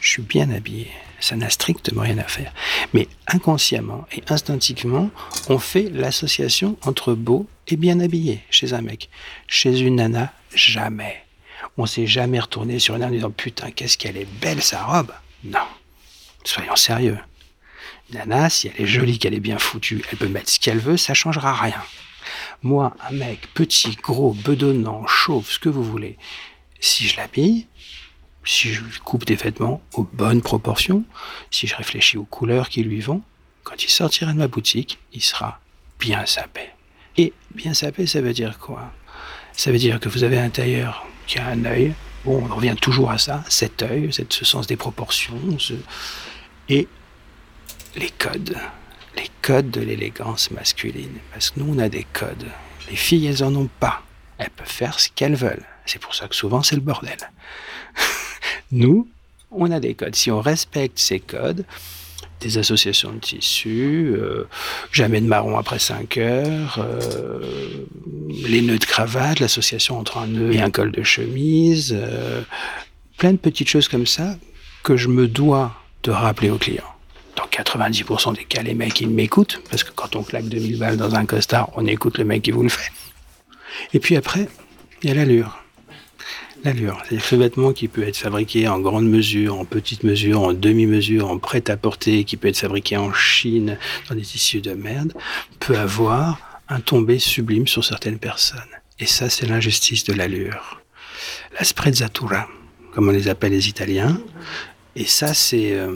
Je 0.00 0.08
suis 0.08 0.22
bien 0.22 0.50
habillé. 0.50 0.90
Ça 1.20 1.36
n'a 1.36 1.50
strictement 1.50 2.02
rien 2.02 2.18
à 2.18 2.24
faire. 2.24 2.52
Mais 2.94 3.08
inconsciemment 3.26 4.06
et 4.12 4.22
instinctivement, 4.28 5.10
on 5.48 5.58
fait 5.58 5.90
l'association 5.90 6.76
entre 6.82 7.14
beau 7.14 7.46
et 7.68 7.76
bien 7.76 8.00
habillé 8.00 8.40
chez 8.50 8.72
un 8.72 8.82
mec. 8.82 9.08
Chez 9.46 9.80
une 9.80 9.96
nana, 9.96 10.32
jamais. 10.54 11.22
On 11.76 11.86
s'est 11.86 12.06
jamais 12.06 12.40
retourné 12.40 12.78
sur 12.78 12.94
une 12.94 13.00
nana 13.00 13.12
en 13.12 13.14
disant 13.14 13.30
Putain, 13.30 13.70
qu'est-ce 13.70 13.98
qu'elle 13.98 14.16
est 14.16 14.28
belle 14.40 14.62
sa 14.62 14.82
robe. 14.82 15.12
Non. 15.44 15.66
Soyons 16.44 16.76
sérieux 16.76 17.18
Nana, 18.12 18.48
si 18.50 18.68
elle 18.68 18.84
est 18.84 18.86
jolie, 18.86 19.18
qu'elle 19.18 19.34
est 19.34 19.40
bien 19.40 19.58
foutue, 19.58 20.04
elle 20.10 20.18
peut 20.18 20.28
mettre 20.28 20.50
ce 20.50 20.60
qu'elle 20.60 20.78
veut, 20.78 20.96
ça 20.96 21.14
changera 21.14 21.54
rien. 21.54 21.82
Moi, 22.62 22.96
un 23.08 23.12
mec 23.12 23.48
petit, 23.54 23.96
gros, 24.02 24.32
bedonnant, 24.32 25.06
chauve, 25.06 25.48
ce 25.50 25.58
que 25.58 25.68
vous 25.68 25.84
voulez, 25.84 26.16
si 26.80 27.06
je 27.06 27.16
l'habille, 27.16 27.66
si 28.44 28.72
je 28.72 28.82
lui 28.82 28.98
coupe 28.98 29.24
des 29.24 29.34
vêtements 29.34 29.82
aux 29.94 30.04
bonnes 30.04 30.42
proportions, 30.42 31.04
si 31.50 31.66
je 31.66 31.74
réfléchis 31.74 32.16
aux 32.16 32.24
couleurs 32.24 32.68
qui 32.68 32.82
lui 32.82 33.00
vont, 33.00 33.22
quand 33.64 33.82
il 33.82 33.90
sortira 33.90 34.32
de 34.32 34.38
ma 34.38 34.48
boutique, 34.48 34.98
il 35.12 35.22
sera 35.22 35.60
bien 35.98 36.24
sapé. 36.26 36.60
Et 37.16 37.32
bien 37.54 37.74
sapé, 37.74 38.06
ça 38.06 38.20
veut 38.20 38.32
dire 38.32 38.58
quoi? 38.58 38.92
Ça 39.52 39.72
veut 39.72 39.78
dire 39.78 39.98
que 39.98 40.08
vous 40.08 40.22
avez 40.22 40.38
un 40.38 40.50
tailleur 40.50 41.06
qui 41.26 41.38
a 41.38 41.46
un 41.46 41.64
œil, 41.64 41.94
bon, 42.24 42.44
on 42.48 42.54
revient 42.54 42.76
toujours 42.80 43.10
à 43.10 43.18
ça, 43.18 43.42
cet 43.48 43.82
œil, 43.82 44.10
ce 44.12 44.44
sens 44.44 44.66
des 44.66 44.76
proportions, 44.76 45.40
et 46.68 46.86
les 47.96 48.10
codes, 48.10 48.56
les 49.16 49.30
codes 49.42 49.70
de 49.70 49.80
l'élégance 49.80 50.50
masculine. 50.50 51.18
Parce 51.32 51.50
que 51.50 51.60
nous, 51.60 51.74
on 51.74 51.78
a 51.78 51.88
des 51.88 52.06
codes. 52.12 52.46
Les 52.90 52.96
filles, 52.96 53.26
elles 53.26 53.42
en 53.42 53.54
ont 53.54 53.70
pas. 53.80 54.02
Elles 54.38 54.50
peuvent 54.50 54.66
faire 54.66 55.00
ce 55.00 55.08
qu'elles 55.14 55.34
veulent. 55.34 55.64
C'est 55.86 56.00
pour 56.00 56.14
ça 56.14 56.28
que 56.28 56.34
souvent, 56.34 56.62
c'est 56.62 56.76
le 56.76 56.82
bordel. 56.82 57.16
nous, 58.72 59.08
on 59.50 59.70
a 59.70 59.80
des 59.80 59.94
codes. 59.94 60.14
Si 60.14 60.30
on 60.30 60.40
respecte 60.40 60.98
ces 60.98 61.20
codes, 61.20 61.64
des 62.40 62.58
associations 62.58 63.12
de 63.12 63.18
tissus, 63.18 64.14
euh, 64.14 64.46
jamais 64.92 65.20
de 65.20 65.26
marron 65.26 65.56
après 65.56 65.78
5 65.78 66.18
heures, 66.18 66.78
euh, 66.78 67.86
les 68.46 68.60
nœuds 68.60 68.78
de 68.78 68.84
cravate, 68.84 69.40
l'association 69.40 69.98
entre 69.98 70.18
un 70.18 70.26
nœud 70.26 70.52
et 70.52 70.60
un 70.60 70.70
col 70.70 70.92
de 70.92 71.02
chemise, 71.02 71.96
euh, 71.96 72.42
plein 73.16 73.32
de 73.32 73.38
petites 73.38 73.68
choses 73.68 73.88
comme 73.88 74.06
ça 74.06 74.36
que 74.82 74.96
je 74.96 75.08
me 75.08 75.28
dois 75.28 75.72
de 76.02 76.10
rappeler 76.10 76.50
aux 76.50 76.58
clients. 76.58 76.95
Dans 77.36 77.44
90% 77.44 78.34
des 78.34 78.44
cas, 78.44 78.62
les 78.62 78.74
mecs, 78.74 79.00
ils 79.00 79.10
m'écoutent, 79.10 79.62
parce 79.70 79.84
que 79.84 79.92
quand 79.92 80.16
on 80.16 80.22
claque 80.22 80.48
2000 80.48 80.78
balles 80.78 80.96
dans 80.96 81.14
un 81.14 81.26
costard, 81.26 81.70
on 81.76 81.86
écoute 81.86 82.18
le 82.18 82.24
mec 82.24 82.42
qui 82.42 82.50
vous 82.50 82.62
le 82.62 82.70
fait. 82.70 82.90
Et 83.92 84.00
puis 84.00 84.16
après, 84.16 84.48
il 85.02 85.08
y 85.08 85.12
a 85.12 85.14
l'allure. 85.14 85.62
L'allure, 86.64 87.02
c'est 87.08 87.20
ce 87.20 87.36
vêtement 87.36 87.72
qui 87.72 87.86
peut 87.88 88.02
être 88.02 88.16
fabriqué 88.16 88.66
en 88.66 88.80
grande 88.80 89.06
mesure, 89.06 89.60
en 89.60 89.66
petite 89.66 90.02
mesure, 90.02 90.40
en 90.40 90.52
demi-mesure, 90.54 91.30
en 91.30 91.38
prêt-à-porter, 91.38 92.24
qui 92.24 92.38
peut 92.38 92.48
être 92.48 92.58
fabriqué 92.58 92.96
en 92.96 93.12
Chine, 93.12 93.78
dans 94.08 94.14
des 94.14 94.22
tissus 94.22 94.62
de 94.62 94.72
merde, 94.72 95.12
peut 95.60 95.76
avoir 95.76 96.40
un 96.68 96.80
tombé 96.80 97.18
sublime 97.18 97.68
sur 97.68 97.84
certaines 97.84 98.18
personnes. 98.18 98.58
Et 98.98 99.06
ça, 99.06 99.28
c'est 99.28 99.46
l'injustice 99.46 100.04
de 100.04 100.14
l'allure. 100.14 100.80
La 101.58 101.64
sprezzatura, 101.64 102.48
comme 102.92 103.08
on 103.08 103.12
les 103.12 103.28
appelle 103.28 103.52
les 103.52 103.68
Italiens. 103.68 104.18
Et 104.96 105.04
ça, 105.04 105.34
c'est... 105.34 105.72
Euh, 105.72 105.92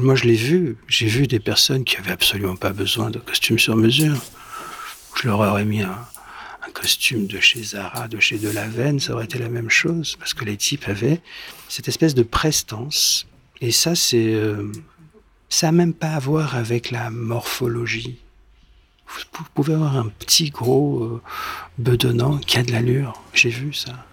moi, 0.00 0.14
je 0.14 0.24
l'ai 0.24 0.36
vu. 0.36 0.76
J'ai 0.86 1.08
vu 1.08 1.26
des 1.26 1.40
personnes 1.40 1.82
qui 1.82 1.96
avaient 1.96 2.12
absolument 2.12 2.54
pas 2.54 2.70
besoin 2.70 3.10
de 3.10 3.18
costume 3.18 3.58
sur 3.58 3.76
mesure. 3.76 4.16
Je 5.20 5.26
leur 5.26 5.40
aurais 5.40 5.64
mis 5.64 5.82
un, 5.82 5.98
costume 6.72 7.26
de 7.26 7.38
chez 7.38 7.62
Zara, 7.62 8.08
de 8.08 8.18
chez 8.18 8.38
Delaven, 8.38 8.98
ça 8.98 9.12
aurait 9.12 9.26
été 9.26 9.38
la 9.38 9.50
même 9.50 9.68
chose, 9.68 10.16
parce 10.18 10.32
que 10.32 10.46
les 10.46 10.56
types 10.56 10.88
avaient 10.88 11.20
cette 11.68 11.86
espèce 11.86 12.14
de 12.14 12.22
prestance. 12.22 13.26
Et 13.60 13.70
ça, 13.72 13.94
c'est, 13.94 14.32
euh, 14.32 14.72
ça 15.50 15.66
n'a 15.66 15.72
même 15.72 15.92
pas 15.92 16.12
à 16.12 16.18
voir 16.18 16.56
avec 16.56 16.90
la 16.90 17.10
morphologie. 17.10 18.16
Vous 19.06 19.44
pouvez 19.52 19.74
avoir 19.74 19.98
un 19.98 20.08
petit 20.08 20.48
gros 20.48 21.04
euh, 21.04 21.22
bedonnant 21.76 22.38
qui 22.38 22.56
a 22.56 22.62
de 22.62 22.72
l'allure. 22.72 23.20
J'ai 23.34 23.50
vu 23.50 23.74
ça. 23.74 24.06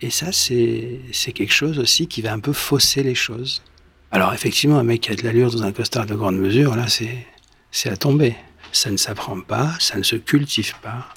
Et 0.00 0.10
ça, 0.10 0.30
c'est, 0.30 1.00
quelque 1.34 1.52
chose 1.52 1.78
aussi 1.78 2.06
qui 2.06 2.22
va 2.22 2.32
un 2.32 2.38
peu 2.38 2.52
fausser 2.52 3.02
les 3.02 3.14
choses. 3.14 3.62
Alors 4.10 4.32
effectivement, 4.32 4.78
un 4.78 4.84
mec 4.84 5.02
qui 5.02 5.10
a 5.10 5.16
de 5.16 5.22
l'allure 5.22 5.50
dans 5.50 5.64
un 5.64 5.72
costard 5.72 6.06
de 6.06 6.14
grande 6.14 6.38
mesure, 6.38 6.76
là, 6.76 6.88
c'est, 6.88 7.26
c'est 7.70 7.90
à 7.90 7.96
tomber. 7.96 8.36
Ça 8.70 8.90
ne 8.90 8.96
s'apprend 8.96 9.40
pas, 9.40 9.74
ça 9.80 9.98
ne 9.98 10.02
se 10.02 10.16
cultive 10.16 10.74
pas. 10.82 11.08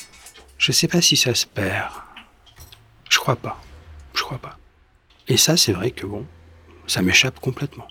Je 0.57 0.71
ne 0.71 0.73
sais 0.73 0.87
pas 0.87 1.01
si 1.01 1.15
ça 1.15 1.35
se 1.35 1.45
perd. 1.45 1.91
Je 3.09 3.19
crois 3.19 3.35
pas. 3.35 3.61
Je 4.15 4.23
crois 4.23 4.39
pas. 4.39 4.57
Et 5.27 5.37
ça, 5.37 5.57
c'est 5.57 5.73
vrai 5.73 5.91
que 5.91 6.05
bon, 6.05 6.25
ça 6.87 7.01
m'échappe 7.01 7.39
complètement. 7.39 7.87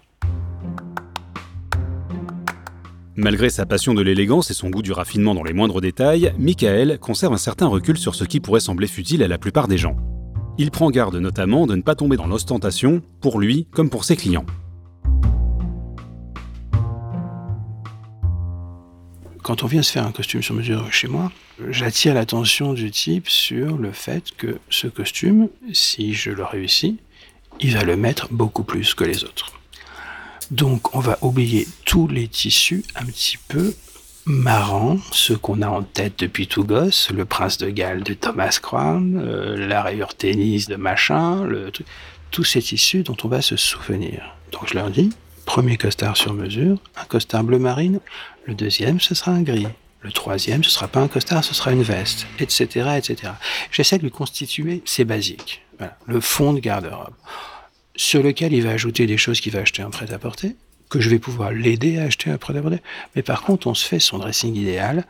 Malgré 3.16 3.50
sa 3.50 3.66
passion 3.66 3.94
de 3.94 4.02
l'élégance 4.02 4.50
et 4.50 4.54
son 4.54 4.70
goût 4.70 4.82
du 4.82 4.92
raffinement 4.92 5.34
dans 5.34 5.42
les 5.42 5.52
moindres 5.52 5.80
détails, 5.80 6.32
Michael 6.38 6.98
conserve 6.98 7.34
un 7.34 7.38
certain 7.38 7.66
recul 7.66 7.98
sur 7.98 8.14
ce 8.14 8.24
qui 8.24 8.40
pourrait 8.40 8.60
sembler 8.60 8.86
futile 8.86 9.22
à 9.22 9.28
la 9.28 9.38
plupart 9.38 9.68
des 9.68 9.78
gens. 9.78 9.96
Il 10.62 10.70
prend 10.70 10.90
garde 10.90 11.16
notamment 11.16 11.66
de 11.66 11.74
ne 11.74 11.80
pas 11.80 11.94
tomber 11.94 12.18
dans 12.18 12.26
l'ostentation, 12.26 13.00
pour 13.22 13.40
lui 13.40 13.66
comme 13.70 13.88
pour 13.88 14.04
ses 14.04 14.14
clients. 14.14 14.44
quand 19.42 19.64
on 19.64 19.66
vient 19.66 19.82
se 19.82 19.90
faire 19.90 20.06
un 20.06 20.12
costume 20.12 20.42
sur 20.42 20.54
mesure 20.54 20.92
chez 20.92 21.08
moi, 21.08 21.32
j'attire 21.70 22.14
l'attention 22.14 22.74
du 22.74 22.90
type 22.90 23.28
sur 23.28 23.78
le 23.78 23.90
fait 23.90 24.30
que 24.36 24.58
ce 24.68 24.86
costume, 24.86 25.48
si 25.72 26.12
je 26.12 26.30
le 26.30 26.44
réussis, 26.44 26.98
il 27.58 27.74
va 27.74 27.82
le 27.82 27.96
mettre 27.96 28.28
beaucoup 28.30 28.62
plus 28.62 28.94
que 28.94 29.02
les 29.02 29.24
autres. 29.24 29.52
Donc 30.50 30.94
on 30.94 31.00
va 31.00 31.18
oublier 31.22 31.66
tous 31.84 32.06
les 32.06 32.28
tissus 32.28 32.84
un 32.94 33.06
petit 33.06 33.38
peu 33.48 33.74
marrants, 34.26 34.98
ceux 35.12 35.36
qu'on 35.36 35.62
a 35.62 35.68
en 35.68 35.82
tête 35.82 36.18
depuis 36.18 36.46
tout 36.46 36.64
gosse, 36.64 37.10
le 37.10 37.24
prince 37.24 37.58
de 37.58 37.70
Galles 37.70 38.02
de 38.02 38.14
Thomas 38.14 38.58
Crown, 38.62 39.20
euh, 39.22 39.68
la 39.68 39.82
rayure 39.82 40.14
tennis 40.14 40.68
de 40.68 40.76
machin, 40.76 41.44
le 41.44 41.70
tous 42.30 42.44
ces 42.44 42.62
tissus 42.62 43.02
dont 43.02 43.16
on 43.24 43.28
va 43.28 43.42
se 43.42 43.56
souvenir. 43.56 44.36
Donc 44.52 44.68
je 44.68 44.74
leur 44.74 44.90
dis, 44.90 45.10
premier 45.46 45.76
costard 45.76 46.16
sur 46.16 46.32
mesure, 46.32 46.78
un 46.96 47.04
costard 47.04 47.44
bleu 47.44 47.58
marine, 47.58 48.00
le 48.46 48.54
deuxième, 48.54 49.00
ce 49.00 49.14
sera 49.14 49.32
un 49.32 49.42
gris. 49.42 49.66
Le 50.02 50.12
troisième, 50.12 50.64
ce 50.64 50.70
sera 50.70 50.88
pas 50.88 51.00
un 51.00 51.08
costard, 51.08 51.44
ce 51.44 51.54
sera 51.54 51.72
une 51.72 51.82
veste, 51.82 52.26
etc., 52.38 52.90
etc. 52.96 53.32
J'essaie 53.70 53.98
de 53.98 54.02
lui 54.02 54.10
constituer 54.10 54.82
ses 54.86 55.04
basiques. 55.04 55.62
le 56.06 56.20
fond 56.20 56.52
de 56.52 56.60
garde-robe, 56.60 57.14
sur 57.96 58.22
lequel 58.22 58.52
il 58.52 58.62
va 58.62 58.70
ajouter 58.70 59.06
des 59.06 59.18
choses 59.18 59.40
qu'il 59.40 59.52
va 59.52 59.60
acheter 59.60 59.82
en 59.82 59.90
prêt-à-porter, 59.90 60.56
que 60.90 61.00
je 61.00 61.08
vais 61.08 61.18
pouvoir 61.18 61.52
l'aider 61.52 61.98
à 61.98 62.04
acheter 62.04 62.30
un 62.30 62.36
prêt-à-porter. 62.36 62.82
Mais 63.16 63.22
par 63.22 63.42
contre, 63.42 63.66
on 63.66 63.74
se 63.74 63.86
fait 63.86 64.00
son 64.00 64.18
dressing 64.18 64.54
idéal 64.54 65.06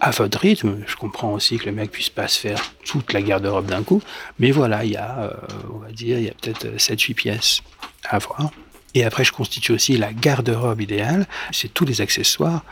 à 0.00 0.10
votre 0.10 0.38
rythme. 0.38 0.78
Je 0.86 0.96
comprends 0.96 1.32
aussi 1.32 1.58
que 1.58 1.66
le 1.66 1.72
mec 1.72 1.90
puisse 1.90 2.10
pas 2.10 2.28
se 2.28 2.40
faire 2.40 2.60
toute 2.84 3.12
la 3.12 3.22
garde-robe 3.22 3.66
d'un 3.66 3.82
coup, 3.82 4.02
mais 4.38 4.50
voilà, 4.50 4.84
il 4.84 4.92
y 4.92 4.96
a, 4.96 5.20
euh, 5.20 5.30
on 5.72 5.78
va 5.78 5.92
dire, 5.92 6.18
il 6.18 6.24
y 6.24 6.28
a 6.28 6.34
peut-être 6.34 6.66
7-8 6.76 7.14
pièces 7.14 7.60
à 8.04 8.16
avoir. 8.16 8.50
Et 8.94 9.04
après, 9.04 9.22
je 9.22 9.32
constitue 9.32 9.70
aussi 9.70 9.96
la 9.96 10.12
garde-robe 10.12 10.80
idéale. 10.80 11.26
C'est 11.52 11.72
tous 11.72 11.84
les 11.84 12.00
accessoires. 12.00 12.64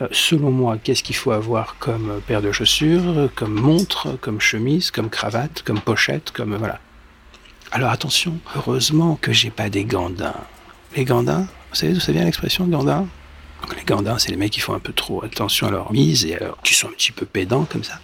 Euh, 0.00 0.06
selon 0.12 0.52
moi, 0.52 0.78
qu'est-ce 0.82 1.02
qu'il 1.02 1.16
faut 1.16 1.32
avoir 1.32 1.76
comme 1.78 2.20
paire 2.26 2.40
de 2.40 2.52
chaussures, 2.52 3.28
comme 3.34 3.54
montre, 3.54 4.16
comme 4.20 4.40
chemise, 4.40 4.92
comme 4.92 5.10
cravate, 5.10 5.62
comme 5.62 5.80
pochette, 5.80 6.30
comme 6.30 6.54
voilà. 6.54 6.78
Alors 7.72 7.90
attention, 7.90 8.38
heureusement 8.54 9.18
que 9.20 9.32
j'ai 9.32 9.50
pas 9.50 9.68
des 9.68 9.84
gandins. 9.84 10.36
Les 10.94 11.04
gandins, 11.04 11.48
vous 11.76 11.80
savez 11.80 11.92
d'où 11.92 12.00
ça 12.00 12.12
vient 12.12 12.24
l'expression 12.24 12.66
gandin 12.66 13.06
les 13.76 13.84
gandins, 13.84 14.18
c'est 14.18 14.30
les 14.30 14.36
mecs 14.36 14.52
qui 14.52 14.60
font 14.60 14.74
un 14.74 14.78
peu 14.78 14.92
trop 14.92 15.24
attention 15.24 15.66
à 15.66 15.70
leur 15.70 15.92
mise 15.92 16.24
et 16.24 16.36
alors, 16.36 16.58
qui 16.62 16.74
sont 16.74 16.88
un 16.88 16.92
petit 16.92 17.12
peu 17.12 17.26
pédants 17.26 17.64
comme 17.64 17.84
ça. 17.84 18.00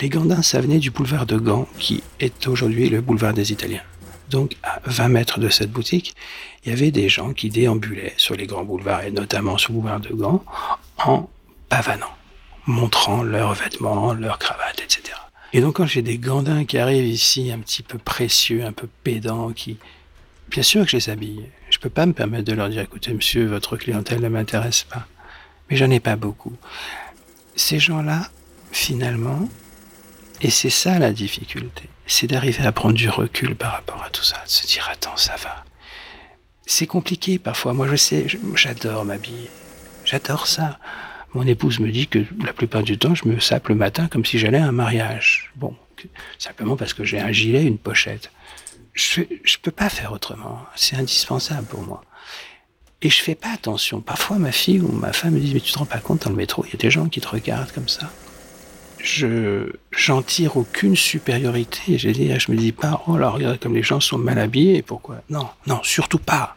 Les 0.00 0.08
gandins, 0.08 0.42
ça 0.42 0.60
venait 0.60 0.78
du 0.78 0.90
boulevard 0.90 1.26
de 1.26 1.36
Gand, 1.36 1.66
qui 1.78 2.02
est 2.20 2.46
aujourd'hui 2.46 2.88
le 2.88 3.00
boulevard 3.00 3.32
des 3.32 3.50
Italiens. 3.52 3.82
Donc, 4.28 4.56
à 4.62 4.80
20 4.84 5.08
mètres 5.08 5.40
de 5.40 5.48
cette 5.48 5.70
boutique, 5.70 6.14
il 6.64 6.70
y 6.70 6.72
avait 6.72 6.90
des 6.90 7.08
gens 7.08 7.32
qui 7.32 7.48
déambulaient 7.48 8.12
sur 8.16 8.34
les 8.36 8.46
grands 8.46 8.64
boulevards, 8.64 9.02
et 9.04 9.10
notamment 9.10 9.56
sur 9.56 9.72
le 9.72 9.78
boulevard 9.78 10.00
de 10.00 10.10
Gand, 10.10 10.44
en 10.98 11.28
pavanant, 11.68 12.14
montrant 12.66 13.22
leurs 13.22 13.54
vêtements, 13.54 14.12
leurs 14.12 14.38
cravates, 14.38 14.80
etc. 14.80 15.16
Et 15.52 15.60
donc, 15.60 15.76
quand 15.76 15.86
j'ai 15.86 16.02
des 16.02 16.18
gandins 16.18 16.64
qui 16.64 16.76
arrivent 16.76 17.06
ici, 17.06 17.50
un 17.50 17.60
petit 17.60 17.82
peu 17.82 17.98
précieux, 17.98 18.64
un 18.64 18.72
peu 18.72 18.88
pédants, 19.04 19.52
qui. 19.52 19.78
Bien 20.50 20.62
sûr 20.62 20.84
que 20.84 20.90
je 20.90 20.96
les 20.96 21.10
habille. 21.10 21.46
Je 21.78 21.82
peux 21.84 21.90
pas 21.90 22.06
me 22.06 22.12
permettre 22.12 22.42
de 22.42 22.54
leur 22.54 22.68
dire 22.68 22.82
écoutez, 22.82 23.12
monsieur, 23.12 23.46
votre 23.46 23.76
clientèle 23.76 24.20
ne 24.20 24.28
m'intéresse 24.28 24.82
pas. 24.82 25.06
Mais 25.70 25.76
j'en 25.76 25.88
ai 25.90 26.00
pas 26.00 26.16
beaucoup. 26.16 26.56
Ces 27.54 27.78
gens-là, 27.78 28.30
finalement, 28.72 29.48
et 30.42 30.50
c'est 30.50 30.70
ça 30.70 30.98
la 30.98 31.12
difficulté, 31.12 31.88
c'est 32.04 32.26
d'arriver 32.26 32.66
à 32.66 32.72
prendre 32.72 32.96
du 32.96 33.08
recul 33.08 33.54
par 33.54 33.70
rapport 33.70 34.02
à 34.02 34.10
tout 34.10 34.24
ça, 34.24 34.42
de 34.44 34.50
se 34.50 34.66
dire 34.66 34.88
attends, 34.90 35.16
ça 35.16 35.36
va. 35.36 35.64
C'est 36.66 36.88
compliqué 36.88 37.38
parfois. 37.38 37.74
Moi, 37.74 37.86
je 37.86 37.94
sais, 37.94 38.26
j'adore 38.56 39.04
m'habiller. 39.04 39.48
J'adore 40.04 40.48
ça. 40.48 40.80
Mon 41.32 41.46
épouse 41.46 41.78
me 41.78 41.92
dit 41.92 42.08
que 42.08 42.24
la 42.44 42.52
plupart 42.52 42.82
du 42.82 42.98
temps, 42.98 43.14
je 43.14 43.28
me 43.28 43.38
sape 43.38 43.68
le 43.68 43.76
matin 43.76 44.08
comme 44.08 44.24
si 44.24 44.40
j'allais 44.40 44.58
à 44.58 44.66
un 44.66 44.72
mariage. 44.72 45.52
Bon, 45.54 45.76
simplement 46.38 46.76
parce 46.76 46.92
que 46.92 47.04
j'ai 47.04 47.20
un 47.20 47.30
gilet, 47.30 47.62
une 47.62 47.78
pochette. 47.78 48.32
Je 48.98 49.22
je 49.44 49.58
peux 49.62 49.70
pas 49.70 49.88
faire 49.88 50.12
autrement. 50.12 50.58
C'est 50.74 50.96
indispensable 50.96 51.66
pour 51.66 51.82
moi. 51.82 52.02
Et 53.00 53.10
je 53.10 53.22
fais 53.22 53.36
pas 53.36 53.52
attention. 53.54 54.00
Parfois, 54.00 54.38
ma 54.38 54.50
fille 54.50 54.80
ou 54.80 54.90
ma 54.90 55.12
femme 55.12 55.34
me 55.34 55.40
dit, 55.40 55.54
mais 55.54 55.60
tu 55.60 55.72
te 55.72 55.78
rends 55.78 55.86
pas 55.86 56.00
compte 56.00 56.24
dans 56.24 56.30
le 56.30 56.36
métro, 56.36 56.64
il 56.66 56.72
y 56.72 56.74
a 56.74 56.78
des 56.78 56.90
gens 56.90 57.08
qui 57.08 57.20
te 57.20 57.28
regardent 57.28 57.70
comme 57.70 57.88
ça 57.88 58.10
je 59.00 59.72
j'en 59.90 60.22
tire 60.22 60.56
aucune 60.56 60.96
supériorité. 60.96 61.98
Je, 61.98 62.10
dis, 62.10 62.30
je 62.38 62.50
me 62.50 62.56
dis 62.56 62.72
pas, 62.72 63.02
oh 63.06 63.16
là, 63.16 63.30
regarde 63.30 63.58
comme 63.58 63.74
les 63.74 63.82
gens 63.82 64.00
sont 64.00 64.18
mal 64.18 64.38
habillés, 64.38 64.82
pourquoi? 64.82 65.22
Non, 65.30 65.48
non, 65.66 65.80
surtout 65.82 66.18
pas. 66.18 66.56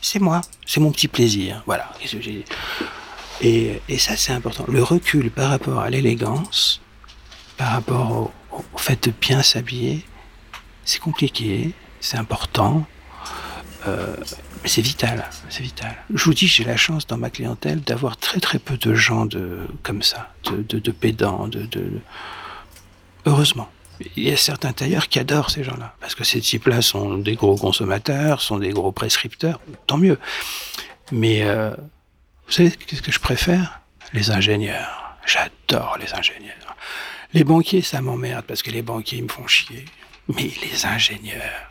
c'est 0.00 0.18
moi, 0.18 0.40
c'est 0.66 0.80
mon 0.80 0.90
petit 0.90 1.08
plaisir. 1.08 1.62
Voilà. 1.66 1.92
Et, 3.42 3.80
et 3.88 3.98
ça, 3.98 4.16
c'est 4.16 4.32
important. 4.32 4.64
Le 4.68 4.82
recul 4.82 5.30
par 5.30 5.50
rapport 5.50 5.80
à 5.80 5.90
l'élégance, 5.90 6.80
par 7.56 7.72
rapport 7.72 8.32
au, 8.52 8.64
au 8.72 8.78
fait 8.78 9.08
de 9.08 9.12
bien 9.20 9.42
s'habiller, 9.42 10.04
c'est 10.86 11.00
compliqué, 11.00 11.72
c'est 12.00 12.16
important, 12.16 12.86
euh, 13.86 14.16
mais 14.62 14.68
c'est 14.68 14.80
vital, 14.80 15.28
c'est 15.50 15.62
vital. 15.62 15.94
Je 16.14 16.24
vous 16.24 16.32
dis, 16.32 16.46
j'ai 16.46 16.64
la 16.64 16.76
chance 16.76 17.06
dans 17.06 17.18
ma 17.18 17.28
clientèle 17.28 17.80
d'avoir 17.80 18.16
très 18.16 18.40
très 18.40 18.58
peu 18.58 18.78
de 18.78 18.94
gens 18.94 19.26
de 19.26 19.66
comme 19.82 20.02
ça, 20.02 20.32
de, 20.44 20.78
de, 20.78 20.90
pédants, 20.92 21.48
de, 21.48 21.68
heureusement. 23.26 23.68
Il 24.16 24.24
y 24.24 24.30
a 24.30 24.36
certains 24.36 24.72
tailleurs 24.72 25.08
qui 25.08 25.18
adorent 25.18 25.50
ces 25.50 25.64
gens-là, 25.64 25.96
parce 26.00 26.14
que 26.14 26.22
ces 26.22 26.40
types-là 26.40 26.82
sont 26.82 27.18
des 27.18 27.34
gros 27.34 27.56
consommateurs, 27.56 28.40
sont 28.40 28.58
des 28.58 28.70
gros 28.70 28.92
prescripteurs, 28.92 29.60
tant 29.86 29.96
mieux. 29.96 30.18
Mais 31.10 31.42
euh, 31.42 31.70
vous 32.46 32.52
savez 32.52 32.70
qu'est-ce 32.70 33.02
que 33.02 33.12
je 33.12 33.20
préfère? 33.20 33.80
Les 34.12 34.30
ingénieurs. 34.30 35.16
J'adore 35.26 35.98
les 35.98 36.14
ingénieurs. 36.14 36.76
Les 37.32 37.42
banquiers, 37.42 37.82
ça 37.82 38.00
m'emmerde, 38.00 38.44
parce 38.46 38.62
que 38.62 38.70
les 38.70 38.82
banquiers, 38.82 39.18
ils 39.18 39.24
me 39.24 39.28
font 39.28 39.46
chier. 39.48 39.84
Mais 40.28 40.50
les 40.62 40.86
ingénieurs, 40.86 41.70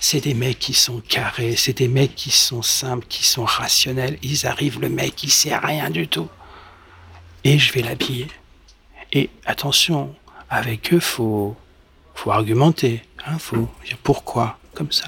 c'est 0.00 0.20
des 0.20 0.34
mecs 0.34 0.58
qui 0.58 0.74
sont 0.74 1.00
carrés, 1.00 1.56
c'est 1.56 1.78
des 1.78 1.88
mecs 1.88 2.14
qui 2.14 2.30
sont 2.30 2.62
simples, 2.62 3.06
qui 3.08 3.24
sont 3.24 3.44
rationnels. 3.44 4.18
Ils 4.22 4.46
arrivent, 4.46 4.80
le 4.80 4.88
mec, 4.88 5.22
il 5.22 5.30
sait 5.30 5.56
rien 5.56 5.90
du 5.90 6.08
tout. 6.08 6.28
Et 7.44 7.58
je 7.58 7.72
vais 7.72 7.82
l'habiller. 7.82 8.28
Et 9.12 9.30
attention, 9.44 10.14
avec 10.48 10.92
eux, 10.94 11.00
faut, 11.00 11.56
faut 12.14 12.30
argumenter, 12.30 13.02
hein, 13.26 13.38
faut 13.38 13.68
dire 13.84 13.98
pourquoi, 14.02 14.58
comme 14.74 14.92
ça. 14.92 15.06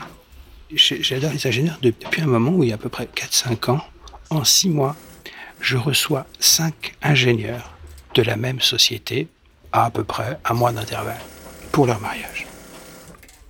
J'adore 0.70 1.32
les 1.32 1.46
ingénieurs 1.46 1.78
depuis 1.80 2.22
un 2.22 2.26
moment 2.26 2.50
où 2.50 2.62
il 2.62 2.70
y 2.70 2.72
a 2.72 2.74
à 2.74 2.78
peu 2.78 2.90
près 2.90 3.06
4-5 3.06 3.70
ans, 3.70 3.84
en 4.30 4.44
6 4.44 4.68
mois, 4.68 4.96
je 5.60 5.76
reçois 5.76 6.26
5 6.38 6.96
ingénieurs 7.02 7.72
de 8.14 8.22
la 8.22 8.36
même 8.36 8.60
société 8.60 9.28
à 9.72 9.86
à 9.86 9.90
peu 9.90 10.04
près 10.04 10.38
un 10.44 10.54
mois 10.54 10.72
d'intervalle 10.72 11.20
pour 11.72 11.86
leur 11.86 12.00
mariage. 12.00 12.47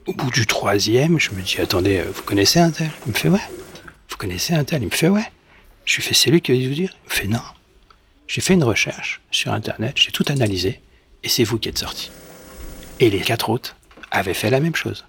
Au 0.09 0.15
bout 0.15 0.31
du 0.31 0.47
troisième, 0.47 1.21
je 1.21 1.33
me 1.33 1.43
dis, 1.43 1.61
attendez, 1.61 2.01
vous 2.01 2.23
connaissez 2.23 2.59
un 2.59 2.71
tel? 2.71 2.91
Il 3.05 3.13
me 3.13 3.15
fait, 3.15 3.29
ouais. 3.29 3.43
Vous 4.09 4.17
connaissez 4.17 4.55
un 4.55 4.65
tel? 4.65 4.81
Il 4.81 4.87
me 4.87 4.91
fait, 4.91 5.11
ouais. 5.11 5.31
Je 5.85 5.97
lui 5.97 6.03
fais, 6.03 6.15
c'est 6.15 6.31
lui 6.31 6.41
qui 6.41 6.51
va 6.51 6.67
vous 6.67 6.75
dire? 6.75 6.97
Il 7.05 7.09
me 7.11 7.15
fait, 7.15 7.27
non. 7.27 7.43
J'ai 8.27 8.41
fait 8.41 8.55
une 8.55 8.65
recherche 8.65 9.21
sur 9.31 9.53
Internet, 9.53 9.99
j'ai 9.99 10.11
tout 10.11 10.25
analysé, 10.29 10.81
et 11.23 11.29
c'est 11.29 11.45
vous 11.45 11.59
qui 11.59 11.69
êtes 11.69 11.77
sorti. 11.77 12.11
Et 13.01 13.11
les 13.11 13.21
quatre 13.21 13.51
autres 13.51 13.77
avaient 14.11 14.33
fait 14.33 14.49
la 14.49 14.61
même 14.61 14.75
chose. 14.75 15.05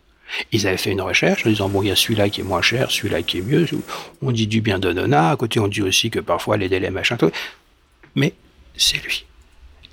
Ils 0.52 0.68
avaient 0.68 0.76
fait 0.76 0.92
une 0.92 1.02
recherche 1.02 1.46
en 1.46 1.50
disant, 1.50 1.70
bon, 1.70 1.82
il 1.82 1.88
y 1.88 1.92
a 1.92 1.96
celui-là 1.96 2.30
qui 2.30 2.42
est 2.42 2.44
moins 2.44 2.62
cher, 2.62 2.92
celui-là 2.92 3.22
qui 3.22 3.38
est 3.38 3.42
mieux. 3.42 3.70
On 4.22 4.34
dit 4.34 4.48
du 4.48 4.60
bien 4.60 4.80
de 4.80 4.92
Nona, 4.92 5.32
à 5.32 5.38
côté 5.38 5.62
on 5.62 5.70
dit 5.70 5.82
aussi 5.82 6.10
que 6.10 6.20
parfois 6.20 6.58
les 6.58 6.68
délais 6.68 6.92
machin, 6.92 7.16
tout. 7.16 7.32
Mais 8.16 8.34
c'est 8.76 9.02
lui. 9.02 9.26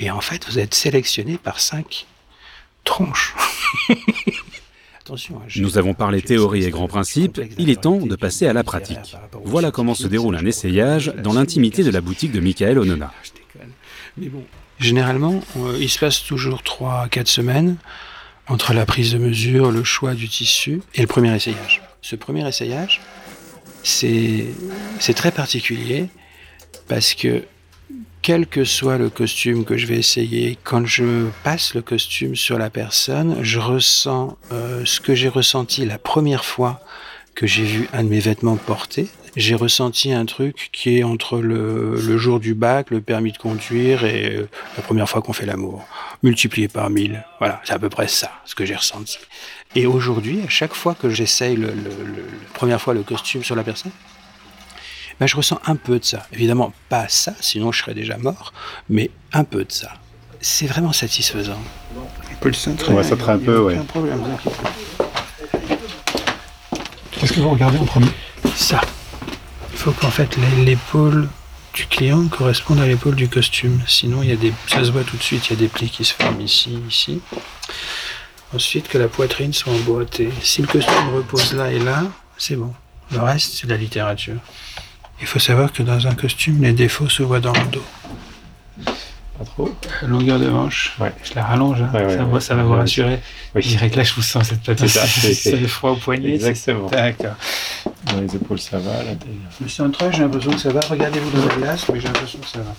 Et 0.00 0.10
en 0.10 0.20
fait, 0.20 0.44
vous 0.46 0.58
êtes 0.58 0.74
sélectionné 0.74 1.38
par 1.38 1.60
cinq 1.60 2.06
tronches. 2.82 3.36
Attention, 5.06 5.36
hein, 5.36 5.46
Nous 5.58 5.78
avons 5.78 5.94
parlé 5.94 6.20
théorie 6.20 6.64
et 6.64 6.70
grands 6.70 6.88
principes, 6.88 7.40
il 7.58 7.70
est 7.70 7.82
temps 7.82 7.98
de 7.98 8.16
passer 8.16 8.48
à 8.48 8.52
la 8.52 8.64
pratique. 8.64 9.16
Voilà 9.44 9.70
comment 9.70 9.94
se 9.94 10.08
déroule 10.08 10.34
un 10.34 10.44
essayage 10.44 11.14
dans 11.22 11.32
l'intimité 11.32 11.84
de 11.84 11.92
la 11.92 12.00
boutique 12.00 12.32
de 12.32 12.40
Michael 12.40 12.76
Onona. 12.76 13.12
Généralement, 14.80 15.40
euh, 15.58 15.78
il 15.80 15.88
se 15.88 16.00
passe 16.00 16.24
toujours 16.24 16.62
3-4 16.62 17.26
semaines 17.26 17.76
entre 18.48 18.72
la 18.74 18.84
prise 18.84 19.12
de 19.12 19.18
mesure, 19.18 19.70
le 19.70 19.84
choix 19.84 20.14
du 20.14 20.28
tissu 20.28 20.80
et 20.96 21.02
le 21.02 21.06
premier 21.06 21.32
essayage. 21.32 21.82
Ce 22.02 22.16
premier 22.16 22.44
essayage, 22.48 23.00
c'est 23.84 24.48
très 25.14 25.30
particulier 25.30 26.08
parce 26.88 27.14
que 27.14 27.44
quel 28.26 28.48
que 28.48 28.64
soit 28.64 28.98
le 28.98 29.08
costume 29.08 29.64
que 29.64 29.76
je 29.76 29.86
vais 29.86 29.98
essayer, 29.98 30.58
quand 30.64 30.84
je 30.84 31.28
passe 31.44 31.74
le 31.74 31.80
costume 31.80 32.34
sur 32.34 32.58
la 32.58 32.70
personne, 32.70 33.38
je 33.42 33.60
ressens 33.60 34.36
euh, 34.50 34.84
ce 34.84 35.00
que 35.00 35.14
j'ai 35.14 35.28
ressenti 35.28 35.86
la 35.86 35.96
première 35.96 36.44
fois 36.44 36.80
que 37.36 37.46
j'ai 37.46 37.62
vu 37.62 37.88
un 37.92 38.02
de 38.02 38.08
mes 38.08 38.18
vêtements 38.18 38.56
porté. 38.56 39.06
J'ai 39.36 39.54
ressenti 39.54 40.12
un 40.12 40.26
truc 40.26 40.70
qui 40.72 40.98
est 40.98 41.04
entre 41.04 41.38
le, 41.38 42.18
jour 42.18 42.40
du 42.40 42.54
bac, 42.54 42.90
le 42.90 43.00
permis 43.00 43.30
de 43.30 43.38
conduire 43.38 44.04
et 44.04 44.34
euh, 44.34 44.48
la 44.76 44.82
première 44.82 45.08
fois 45.08 45.22
qu'on 45.22 45.32
fait 45.32 45.46
l'amour, 45.46 45.86
multiplié 46.24 46.66
par 46.66 46.90
mille. 46.90 47.24
Voilà, 47.38 47.60
c'est 47.62 47.74
à 47.74 47.78
peu 47.78 47.90
près 47.90 48.08
ça, 48.08 48.32
ce 48.44 48.56
que 48.56 48.66
j'ai 48.66 48.74
ressenti. 48.74 49.18
Et 49.76 49.86
aujourd'hui, 49.86 50.40
à 50.44 50.48
chaque 50.48 50.74
fois 50.74 50.96
que 50.96 51.10
j'essaye 51.10 51.54
la 51.54 51.68
première 52.54 52.80
fois 52.80 52.92
le 52.92 53.04
costume 53.04 53.44
sur 53.44 53.54
la 53.54 53.62
personne, 53.62 53.92
ben, 55.20 55.26
je 55.26 55.36
ressens 55.36 55.60
un 55.66 55.76
peu 55.76 55.98
de 55.98 56.04
ça. 56.04 56.26
Évidemment, 56.32 56.72
pas 56.88 57.08
ça, 57.08 57.32
sinon 57.40 57.72
je 57.72 57.80
serais 57.80 57.94
déjà 57.94 58.16
mort, 58.18 58.52
mais 58.88 59.10
un 59.32 59.44
peu 59.44 59.64
de 59.64 59.72
ça. 59.72 59.92
C'est 60.40 60.66
vraiment 60.66 60.92
satisfaisant. 60.92 61.58
On 61.96 62.34
peut 62.40 62.48
le 62.48 62.54
centrer. 62.54 62.92
Ouais, 62.92 63.02
ça 63.02 63.14
un 63.14 63.38
peu, 63.38 63.58
ouais. 63.60 63.76
problème, 63.88 64.20
Qu'est-ce 67.12 67.32
que 67.32 67.40
vous 67.40 67.50
regardez 67.50 67.78
en 67.78 67.86
premier? 67.86 68.10
Ça. 68.54 68.80
Il 69.72 69.78
faut 69.78 69.92
qu'en 69.92 70.10
fait 70.10 70.36
l'épaule 70.64 71.28
du 71.72 71.86
client 71.86 72.26
corresponde 72.28 72.80
à 72.80 72.86
l'épaule 72.86 73.14
du 73.14 73.28
costume. 73.28 73.80
Sinon, 73.86 74.22
il 74.22 74.30
y 74.30 74.32
a 74.32 74.36
des, 74.36 74.52
ça 74.66 74.84
se 74.84 74.90
voit 74.90 75.04
tout 75.04 75.16
de 75.16 75.22
suite, 75.22 75.48
il 75.48 75.50
y 75.50 75.56
a 75.56 75.60
des 75.60 75.68
plis 75.68 75.90
qui 75.90 76.04
se 76.04 76.14
forment 76.14 76.40
ici, 76.40 76.78
ici. 76.88 77.20
Ensuite, 78.54 78.88
que 78.88 78.96
la 78.96 79.08
poitrine 79.08 79.52
soit 79.52 79.72
emboîtée. 79.72 80.30
Si 80.40 80.62
le 80.62 80.68
costume 80.68 81.14
repose 81.14 81.52
là 81.52 81.70
et 81.70 81.78
là, 81.78 82.04
c'est 82.38 82.56
bon. 82.56 82.72
Le 83.12 83.20
reste, 83.20 83.52
c'est 83.54 83.66
de 83.66 83.72
la 83.72 83.78
littérature. 83.78 84.36
Il 85.20 85.26
faut 85.26 85.38
savoir 85.38 85.72
que 85.72 85.82
dans 85.82 86.06
un 86.06 86.14
costume, 86.14 86.62
les 86.62 86.72
défauts 86.72 87.08
se 87.08 87.22
voient 87.22 87.40
dans 87.40 87.52
le 87.52 87.66
dos. 87.72 87.82
Pas 89.38 89.44
trop. 89.44 89.74
La 90.02 90.08
longueur 90.08 90.38
de 90.38 90.48
manche, 90.48 90.96
ouais. 90.98 91.12
je 91.22 91.34
la 91.34 91.44
rallonge, 91.44 91.82
hein. 91.82 91.90
ouais, 91.92 92.06
ouais, 92.06 92.40
ça, 92.40 92.40
ça, 92.40 92.54
va 92.54 92.62
vous 92.62 92.72
rassurer. 92.72 93.20
Oui. 93.54 93.62
Je 93.62 93.68
dirais 93.68 93.90
que 93.90 93.96
là, 93.96 94.02
je 94.02 94.14
vous 94.14 94.22
sens 94.22 94.48
cette 94.48 94.62
patate. 94.62 94.88
C'est 94.88 95.56
le 95.56 95.66
froid 95.66 95.90
au 95.90 95.96
poignet. 95.96 96.34
Exactement. 96.34 96.88
D'accord. 96.88 97.34
Dans 98.06 98.20
les 98.20 98.34
épaules, 98.34 98.60
ça 98.60 98.78
va. 98.78 99.02
Là, 99.02 99.10
Monsieur 99.60 99.84
Antoine, 99.84 100.12
j'ai 100.12 100.22
l'impression 100.22 100.52
que 100.52 100.60
ça 100.60 100.70
va. 100.70 100.80
Regardez-vous 100.80 101.30
dans 101.30 101.46
la 101.46 101.54
glace, 101.54 101.86
mais 101.92 102.00
j'ai 102.00 102.06
l'impression 102.06 102.38
que 102.38 102.46
ça 102.46 102.58
va. 102.60 102.74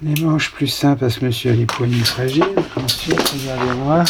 Les 0.00 0.20
manches 0.22 0.52
plus 0.52 0.68
simples 0.68 1.00
parce 1.00 1.18
que 1.18 1.24
monsieur 1.24 1.50
a 1.50 1.54
les 1.54 1.66
poignets 1.66 2.04
fragiles. 2.04 2.44
Ensuite, 2.76 3.20
regardez-moi. 3.20 4.04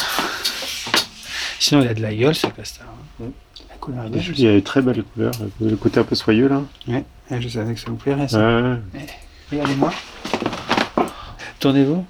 Sinon, 1.59 1.83
il 1.83 1.88
a 1.88 1.94
de 1.94 2.02
la 2.02 2.14
gueule, 2.14 2.35
ce 2.35 2.46
costard. 2.48 2.87
Hein. 3.22 3.28
La 3.70 3.76
couleur 3.76 4.04
est 4.04 4.18
Il 4.18 4.40
y 4.40 4.46
a 4.46 4.52
une 4.52 4.62
très 4.62 4.83
belle 4.83 5.02
couleur. 5.02 5.33
Le 5.61 5.76
côté 5.76 5.98
un 6.00 6.04
peu 6.04 6.14
soyeux, 6.14 6.48
là. 6.48 6.62
Ouais. 6.87 7.04
Eh, 7.30 7.40
je 7.40 7.48
savais 7.48 7.74
que 7.74 7.80
ça 7.80 7.90
vous 7.90 7.96
plairait, 7.96 8.28
ça. 8.28 8.38
Ouais. 8.38 8.78
Eh, 8.94 9.54
regardez-moi. 9.54 9.92
Tournez-vous. 11.60 12.04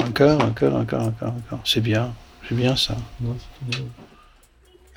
Encore, 0.00 0.42
encore, 0.42 0.74
encore, 0.74 1.02
encore, 1.02 1.28
encore. 1.28 1.60
C'est 1.64 1.80
bien. 1.80 2.14
C'est 2.48 2.54
bien 2.54 2.76
ça. 2.76 2.96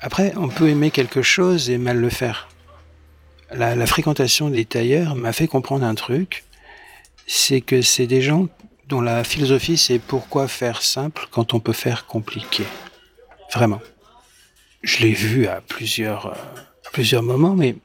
Après, 0.00 0.32
on 0.36 0.48
peut 0.48 0.68
aimer 0.68 0.90
quelque 0.90 1.22
chose 1.22 1.70
et 1.70 1.78
mal 1.78 1.98
le 1.98 2.08
faire. 2.08 2.48
La, 3.50 3.74
la 3.74 3.86
fréquentation 3.86 4.50
des 4.50 4.64
tailleurs 4.64 5.14
m'a 5.14 5.32
fait 5.32 5.48
comprendre 5.48 5.84
un 5.84 5.94
truc, 5.94 6.44
c'est 7.26 7.60
que 7.60 7.82
c'est 7.82 8.06
des 8.06 8.20
gens 8.20 8.48
dont 8.88 9.00
la 9.00 9.24
philosophie 9.24 9.76
c'est 9.76 9.98
pourquoi 9.98 10.48
faire 10.48 10.82
simple 10.82 11.28
quand 11.30 11.54
on 11.54 11.60
peut 11.60 11.72
faire 11.72 12.06
compliqué. 12.06 12.64
Vraiment. 13.52 13.80
Je 14.82 14.98
l'ai 14.98 15.12
vu 15.12 15.46
à 15.46 15.60
plusieurs, 15.60 16.26
euh, 16.26 16.60
à 16.86 16.90
plusieurs 16.92 17.22
moments, 17.22 17.54
mais 17.54 17.76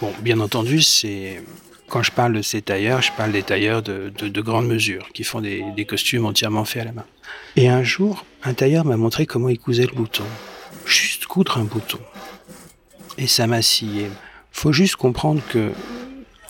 Bon, 0.00 0.12
bien 0.20 0.40
entendu, 0.40 0.82
c'est 0.82 1.42
quand 1.88 2.02
je 2.02 2.10
parle 2.10 2.32
de 2.32 2.42
ces 2.42 2.62
tailleurs, 2.62 3.02
je 3.02 3.12
parle 3.12 3.32
des 3.32 3.42
tailleurs 3.42 3.82
de, 3.82 4.12
de, 4.16 4.28
de 4.28 4.40
grande 4.40 4.66
mesure, 4.66 5.08
qui 5.12 5.24
font 5.24 5.40
des, 5.40 5.62
des, 5.76 5.84
costumes 5.84 6.24
entièrement 6.24 6.64
faits 6.64 6.82
à 6.82 6.84
la 6.86 6.92
main. 6.92 7.04
Et 7.56 7.68
un 7.68 7.82
jour, 7.82 8.24
un 8.42 8.54
tailleur 8.54 8.84
m'a 8.84 8.96
montré 8.96 9.26
comment 9.26 9.48
il 9.50 9.58
cousait 9.58 9.86
le 9.86 9.94
bouton. 9.94 10.24
Juste 10.86 11.26
coudre 11.26 11.58
un 11.58 11.64
bouton. 11.64 11.98
Et 13.18 13.26
ça 13.26 13.46
m'a 13.46 13.60
scié. 13.60 14.08
Faut 14.52 14.72
juste 14.72 14.96
comprendre 14.96 15.42
que 15.50 15.72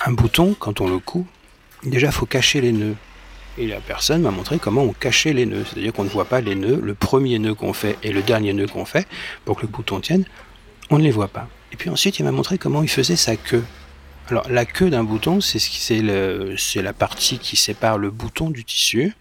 un 0.04 0.12
bouton, 0.12 0.54
quand 0.58 0.80
on 0.80 0.88
le 0.88 0.98
coud, 0.98 1.24
déjà 1.82 2.10
faut 2.12 2.26
cacher 2.26 2.60
les 2.60 2.72
nœuds. 2.72 2.96
Et 3.58 3.66
la 3.66 3.80
personne 3.80 4.22
m'a 4.22 4.30
montré 4.30 4.58
comment 4.58 4.82
on 4.82 4.92
cachait 4.92 5.32
les 5.32 5.44
nœuds. 5.44 5.64
C'est-à-dire 5.64 5.92
qu'on 5.92 6.04
ne 6.04 6.08
voit 6.08 6.24
pas 6.24 6.40
les 6.40 6.54
nœuds, 6.54 6.80
le 6.82 6.94
premier 6.94 7.38
nœud 7.38 7.54
qu'on 7.54 7.72
fait 7.72 7.98
et 8.02 8.12
le 8.12 8.22
dernier 8.22 8.52
nœud 8.52 8.66
qu'on 8.66 8.84
fait, 8.84 9.06
pour 9.44 9.56
que 9.56 9.62
le 9.62 9.68
bouton 9.68 10.00
tienne, 10.00 10.24
on 10.90 10.98
ne 10.98 11.02
les 11.02 11.10
voit 11.10 11.28
pas. 11.28 11.48
Et 11.72 11.76
puis 11.76 11.90
ensuite, 11.90 12.18
il 12.18 12.24
m'a 12.24 12.32
montré 12.32 12.58
comment 12.58 12.82
il 12.82 12.88
faisait 12.88 13.16
sa 13.16 13.36
queue. 13.36 13.64
Alors, 14.28 14.48
la 14.48 14.64
queue 14.64 14.90
d'un 14.90 15.04
bouton, 15.04 15.40
c'est 15.40 15.58
ce 15.58 16.78
la 16.78 16.92
partie 16.92 17.38
qui 17.38 17.56
sépare 17.56 17.98
le 17.98 18.10
bouton 18.10 18.50
du 18.50 18.64
tissu, 18.64 19.14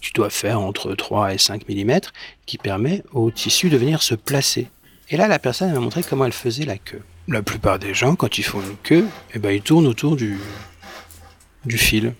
qui 0.00 0.12
doit 0.12 0.30
faire 0.30 0.60
entre 0.60 0.94
3 0.94 1.34
et 1.34 1.38
5 1.38 1.68
mm, 1.68 2.00
qui 2.46 2.58
permet 2.58 3.02
au 3.12 3.30
tissu 3.30 3.68
de 3.68 3.76
venir 3.76 4.02
se 4.02 4.14
placer. 4.14 4.68
Et 5.10 5.16
là, 5.16 5.28
la 5.28 5.38
personne 5.38 5.72
m'a 5.72 5.80
montré 5.80 6.02
comment 6.02 6.24
elle 6.24 6.32
faisait 6.32 6.64
la 6.64 6.78
queue. 6.78 7.02
La 7.28 7.42
plupart 7.42 7.78
des 7.78 7.94
gens, 7.94 8.16
quand 8.16 8.38
ils 8.38 8.44
font 8.44 8.60
une 8.60 8.76
queue, 8.82 9.06
eh 9.34 9.38
ben, 9.38 9.50
ils 9.50 9.62
tournent 9.62 9.86
autour 9.86 10.16
du, 10.16 10.38
du 11.64 11.78
fil. 11.78 12.14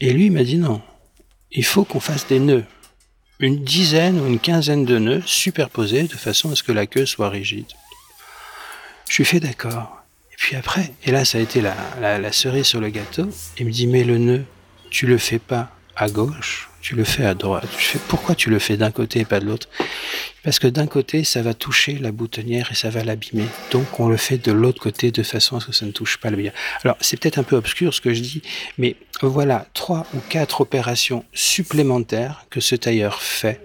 Et 0.00 0.12
lui, 0.12 0.26
il 0.26 0.32
m'a 0.32 0.44
dit 0.44 0.58
non, 0.58 0.82
il 1.50 1.64
faut 1.64 1.84
qu'on 1.84 2.00
fasse 2.00 2.26
des 2.26 2.38
nœuds. 2.38 2.64
Une 3.40 3.64
dizaine 3.64 4.20
ou 4.20 4.26
une 4.26 4.40
quinzaine 4.40 4.84
de 4.84 4.98
nœuds 4.98 5.22
superposés 5.24 6.04
de 6.04 6.14
façon 6.14 6.50
à 6.50 6.56
ce 6.56 6.62
que 6.62 6.72
la 6.72 6.86
queue 6.86 7.06
soit 7.06 7.28
rigide. 7.28 7.66
Je 9.08 9.14
suis 9.14 9.24
fait 9.24 9.40
d'accord. 9.40 10.02
Et 10.32 10.36
puis 10.36 10.54
après, 10.56 10.92
et 11.04 11.10
là 11.10 11.24
ça 11.24 11.38
a 11.38 11.40
été 11.40 11.60
la, 11.60 11.74
la, 12.00 12.18
la 12.18 12.32
cerise 12.32 12.66
sur 12.66 12.80
le 12.80 12.90
gâteau, 12.90 13.28
il 13.58 13.66
me 13.66 13.70
dit 13.72 13.86
mais 13.86 14.04
le 14.04 14.18
nœud, 14.18 14.44
tu 14.90 15.06
le 15.06 15.18
fais 15.18 15.38
pas 15.38 15.70
à 15.96 16.08
gauche, 16.08 16.68
tu 16.80 16.94
le 16.94 17.02
fais 17.04 17.24
à 17.24 17.34
droite. 17.34 17.68
Je 17.76 17.84
fais 17.84 17.98
pourquoi 18.06 18.34
tu 18.36 18.50
le 18.50 18.58
fais 18.58 18.76
d'un 18.76 18.92
côté 18.92 19.20
et 19.20 19.24
pas 19.24 19.40
de 19.40 19.46
l'autre? 19.46 19.68
Parce 20.44 20.60
que 20.60 20.68
d'un 20.68 20.86
côté, 20.86 21.24
ça 21.24 21.42
va 21.42 21.52
toucher 21.52 21.98
la 21.98 22.12
boutonnière 22.12 22.70
et 22.70 22.74
ça 22.74 22.88
va 22.88 23.02
l'abîmer. 23.02 23.46
Donc 23.72 23.98
on 23.98 24.08
le 24.08 24.16
fait 24.16 24.38
de 24.38 24.52
l'autre 24.52 24.80
côté 24.80 25.10
de 25.10 25.22
façon 25.24 25.56
à 25.56 25.60
ce 25.60 25.66
que 25.66 25.72
ça 25.72 25.84
ne 25.84 25.90
touche 25.90 26.18
pas 26.18 26.30
le 26.30 26.36
bien. 26.36 26.52
Alors 26.84 26.96
c'est 27.00 27.18
peut-être 27.18 27.38
un 27.38 27.42
peu 27.42 27.56
obscur 27.56 27.92
ce 27.92 28.00
que 28.00 28.14
je 28.14 28.20
dis, 28.20 28.42
mais 28.78 28.94
voilà 29.20 29.66
trois 29.74 30.06
ou 30.14 30.20
quatre 30.28 30.60
opérations 30.60 31.24
supplémentaires 31.34 32.46
que 32.50 32.60
ce 32.60 32.76
tailleur 32.76 33.20
fait 33.20 33.60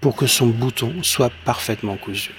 pour 0.00 0.14
que 0.14 0.28
son 0.28 0.46
bouton 0.46 1.02
soit 1.02 1.32
parfaitement 1.44 1.96
cousu. 1.96 2.30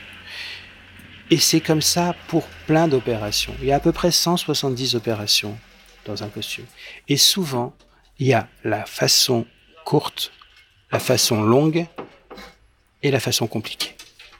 Et 1.32 1.38
c'est 1.38 1.62
comme 1.62 1.82
ça 1.82 2.15
pour 2.28 2.48
plein 2.65 2.88
d'opérations. 2.88 3.54
Il 3.62 3.68
y 3.68 3.72
a 3.72 3.76
à 3.76 3.80
peu 3.80 3.92
près 3.92 4.12
170 4.12 4.96
opérations 4.96 5.58
dans 6.06 6.24
un 6.24 6.28
costume. 6.30 6.65
Et 7.08 7.18
souvent, 7.18 7.76
il 8.18 8.28
y 8.28 8.34
a 8.34 8.48
la 8.63 8.86
façon 8.86 9.46
courte, 9.86 10.32
la 10.92 11.00
façon 11.00 11.44
longue 11.44 11.86
et 13.04 13.12
la 13.12 13.20
façon 13.20 13.48
compliquée. 13.48 13.96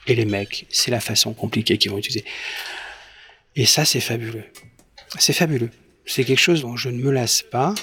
Et 0.06 0.14
les 0.14 0.24
mecs, 0.24 0.66
c'est 0.70 0.90
la 0.90 1.00
façon 1.00 1.32
compliquée 1.32 1.78
qu'ils 1.78 1.90
vont 1.90 1.98
utiliser. 1.98 2.24
Et 3.54 3.66
ça, 3.66 3.84
c'est 3.84 4.00
fabuleux. 4.00 4.44
C'est 5.18 5.32
fabuleux. 5.32 5.70
C'est 6.06 6.24
quelque 6.24 6.40
chose 6.40 6.62
dont 6.62 6.76
je 6.76 6.88
ne 6.88 7.00
me 7.00 7.10
lasse 7.10 7.42
pas 7.42 7.74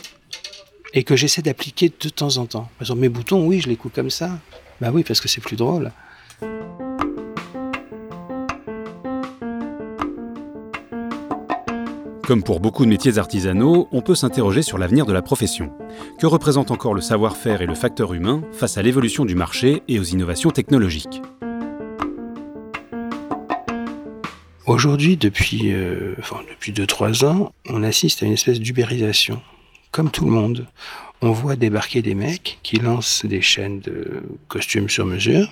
et 0.94 1.04
que 1.04 1.16
j'essaie 1.16 1.42
d'appliquer 1.42 1.90
de 1.90 2.10
temps 2.10 2.38
en 2.38 2.46
temps. 2.46 2.70
Par 2.78 2.82
exemple, 2.82 3.02
mes 3.02 3.10
boutons, 3.10 3.46
oui, 3.46 3.62
je 3.62 3.70
les 3.70 3.76
coupe 3.76 3.94
comme 3.94 4.10
ça. 4.10 4.40
Bah 4.82 4.90
oui, 4.92 5.04
parce 5.04 5.22
que 5.22 5.28
c'est 5.28 5.42
plus 5.42 5.56
drôle. 5.56 5.92
Comme 12.28 12.44
pour 12.44 12.60
beaucoup 12.60 12.84
de 12.84 12.90
métiers 12.90 13.20
artisanaux, 13.20 13.88
on 13.94 14.02
peut 14.02 14.14
s'interroger 14.14 14.62
sur 14.62 14.78
l'avenir 14.78 15.06
de 15.06 15.14
la 15.14 15.22
profession. 15.22 15.72
Que 16.20 16.28
représente 16.28 16.72
encore 16.72 16.94
le 16.94 17.00
savoir-faire 17.00 17.62
et 17.62 17.66
le 17.66 17.74
facteur 17.74 18.14
humain 18.14 18.42
face 18.52 18.78
à 18.78 18.82
l'évolution 18.82 19.24
du 19.24 19.34
marché 19.34 19.82
et 19.88 19.98
aux 19.98 20.04
innovations 20.04 20.52
technologiques? 20.52 21.22
Aujourd'hui, 24.66 25.16
depuis, 25.16 25.72
euh, 25.72 26.16
enfin, 26.20 26.42
depuis 26.50 26.74
2-3 26.74 27.24
ans, 27.24 27.54
on 27.70 27.82
assiste 27.82 28.22
à 28.24 28.26
une 28.26 28.34
espèce 28.34 28.60
d'ubérisation. 28.60 29.42
Comme 29.92 30.12
tout 30.12 30.26
le 30.26 30.32
monde, 30.32 30.68
on 31.22 31.32
voit 31.32 31.56
débarquer 31.56 32.02
des 32.02 32.14
mecs 32.14 32.60
qui 32.62 32.76
lancent 32.76 33.26
des 33.26 33.42
chaînes 33.42 33.80
de 33.80 34.22
costumes 34.50 34.90
sur 34.90 35.06
mesure 35.06 35.50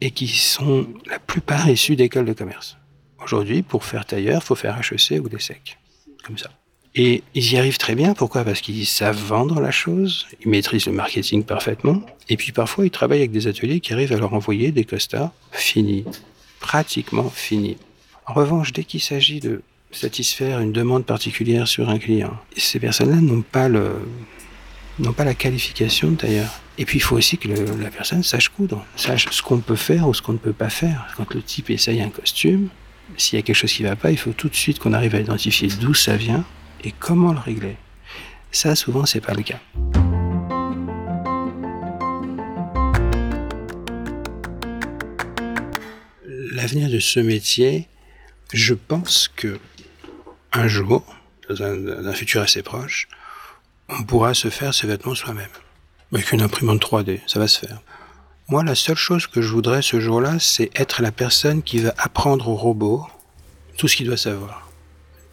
et 0.00 0.12
qui 0.12 0.28
sont 0.28 0.86
la 1.10 1.18
plupart 1.18 1.68
issus 1.68 1.96
d'écoles 1.96 2.26
de 2.26 2.32
commerce. 2.32 2.76
Aujourd'hui, 3.24 3.62
pour 3.62 3.84
faire 3.84 4.04
tailleur, 4.04 4.42
faut 4.42 4.54
faire 4.54 4.78
HEC 4.78 5.24
ou 5.24 5.28
des 5.28 5.38
SEC. 5.38 5.78
Comme 6.24 6.36
ça. 6.36 6.50
Et 6.94 7.22
ils 7.34 7.52
y 7.52 7.56
arrivent 7.56 7.78
très 7.78 7.94
bien. 7.94 8.14
Pourquoi? 8.14 8.44
Parce 8.44 8.60
qu'ils 8.60 8.86
savent 8.86 9.16
vendre 9.16 9.60
la 9.60 9.70
chose, 9.70 10.26
ils 10.42 10.48
maîtrisent 10.48 10.86
le 10.86 10.92
marketing 10.92 11.42
parfaitement. 11.42 12.02
Et 12.28 12.36
puis 12.36 12.52
parfois, 12.52 12.84
ils 12.84 12.90
travaillent 12.90 13.20
avec 13.20 13.32
des 13.32 13.46
ateliers 13.46 13.80
qui 13.80 13.92
arrivent 13.92 14.12
à 14.12 14.16
leur 14.16 14.34
envoyer 14.34 14.70
des 14.70 14.84
costards 14.84 15.32
finis, 15.50 16.04
pratiquement 16.60 17.30
finis. 17.30 17.78
En 18.26 18.34
revanche, 18.34 18.72
dès 18.72 18.84
qu'il 18.84 19.00
s'agit 19.00 19.40
de 19.40 19.62
satisfaire 19.90 20.60
une 20.60 20.72
demande 20.72 21.04
particulière 21.04 21.66
sur 21.66 21.88
un 21.88 21.98
client, 21.98 22.36
ces 22.56 22.78
personnes-là 22.78 23.20
n'ont 23.20 23.42
pas 23.42 23.68
le, 23.68 23.90
n'ont 24.98 25.12
pas 25.12 25.24
la 25.24 25.34
qualification 25.34 26.12
de 26.12 26.16
tailleur. 26.16 26.60
Et 26.78 26.84
puis 26.84 26.98
il 26.98 27.02
faut 27.02 27.16
aussi 27.16 27.38
que 27.38 27.48
la 27.48 27.90
personne 27.90 28.22
sache 28.22 28.48
coudre, 28.48 28.84
sache 28.96 29.28
ce 29.30 29.42
qu'on 29.42 29.58
peut 29.58 29.76
faire 29.76 30.08
ou 30.08 30.14
ce 30.14 30.22
qu'on 30.22 30.32
ne 30.32 30.38
peut 30.38 30.52
pas 30.52 30.70
faire. 30.70 31.12
Quand 31.16 31.32
le 31.34 31.42
type 31.42 31.70
essaye 31.70 32.02
un 32.02 32.08
costume, 32.08 32.68
s'il 33.16 33.38
y 33.38 33.40
a 33.40 33.42
quelque 33.42 33.56
chose 33.56 33.72
qui 33.72 33.82
ne 33.82 33.88
va 33.88 33.96
pas, 33.96 34.10
il 34.10 34.18
faut 34.18 34.32
tout 34.32 34.48
de 34.48 34.54
suite 34.54 34.78
qu'on 34.78 34.92
arrive 34.92 35.14
à 35.14 35.20
identifier 35.20 35.68
d'où 35.68 35.94
ça 35.94 36.16
vient 36.16 36.44
et 36.82 36.92
comment 36.92 37.32
le 37.32 37.38
régler. 37.38 37.76
Ça, 38.52 38.76
souvent, 38.76 39.06
c'est 39.06 39.20
pas 39.20 39.34
le 39.34 39.42
cas. 39.42 39.60
L'avenir 46.52 46.88
de 46.88 47.00
ce 47.00 47.20
métier, 47.20 47.88
je 48.52 48.74
pense 48.74 49.28
que 49.28 49.58
un 50.52 50.68
jour, 50.68 51.04
dans 51.48 51.62
un, 51.62 52.12
futur 52.12 52.42
assez 52.42 52.62
proche, 52.62 53.08
on 53.88 54.04
pourra 54.04 54.34
se 54.34 54.48
faire 54.48 54.72
ses 54.72 54.86
vêtements 54.86 55.14
soi-même. 55.14 55.50
Avec 56.12 56.30
une 56.32 56.42
imprimante 56.42 56.80
3D, 56.80 57.20
ça 57.26 57.40
va 57.40 57.48
se 57.48 57.58
faire. 57.58 57.80
Moi, 58.48 58.62
la 58.62 58.74
seule 58.74 58.96
chose 58.96 59.26
que 59.26 59.40
je 59.40 59.48
voudrais 59.48 59.80
ce 59.80 60.00
jour-là, 60.00 60.38
c'est 60.38 60.70
être 60.78 61.00
la 61.00 61.12
personne 61.12 61.62
qui 61.62 61.78
va 61.78 61.94
apprendre 61.96 62.48
au 62.48 62.54
robot 62.54 63.06
tout 63.78 63.88
ce 63.88 63.96
qu'il 63.96 64.06
doit 64.06 64.16
savoir. 64.16 64.70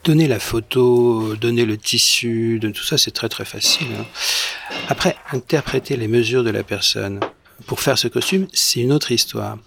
Donner 0.04 0.26
la 0.26 0.40
photo, 0.40 1.36
donner 1.36 1.64
le 1.64 1.76
tissu, 1.76 2.58
tout 2.60 2.82
ça, 2.82 2.96
c'est 2.96 3.10
très 3.10 3.28
très 3.28 3.44
facile. 3.44 3.88
Hein. 3.98 4.06
Après, 4.88 5.16
interpréter 5.30 5.96
les 5.96 6.08
mesures 6.08 6.42
de 6.42 6.50
la 6.50 6.62
personne 6.62 7.20
pour 7.66 7.80
faire 7.80 7.98
ce 7.98 8.08
costume, 8.08 8.48
c'est 8.52 8.80
une 8.80 8.92
autre 8.92 9.12
histoire. 9.12 9.58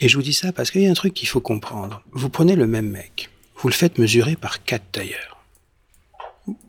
Et 0.00 0.08
je 0.08 0.16
vous 0.16 0.22
dis 0.22 0.32
ça 0.32 0.52
parce 0.52 0.70
qu'il 0.70 0.82
y 0.82 0.86
a 0.86 0.90
un 0.90 0.94
truc 0.94 1.12
qu'il 1.14 1.28
faut 1.28 1.40
comprendre. 1.40 2.02
Vous 2.12 2.30
prenez 2.30 2.56
le 2.56 2.66
même 2.66 2.88
mec, 2.88 3.30
vous 3.56 3.68
le 3.68 3.74
faites 3.74 3.98
mesurer 3.98 4.36
par 4.36 4.64
quatre 4.64 4.90
tailleurs 4.90 5.36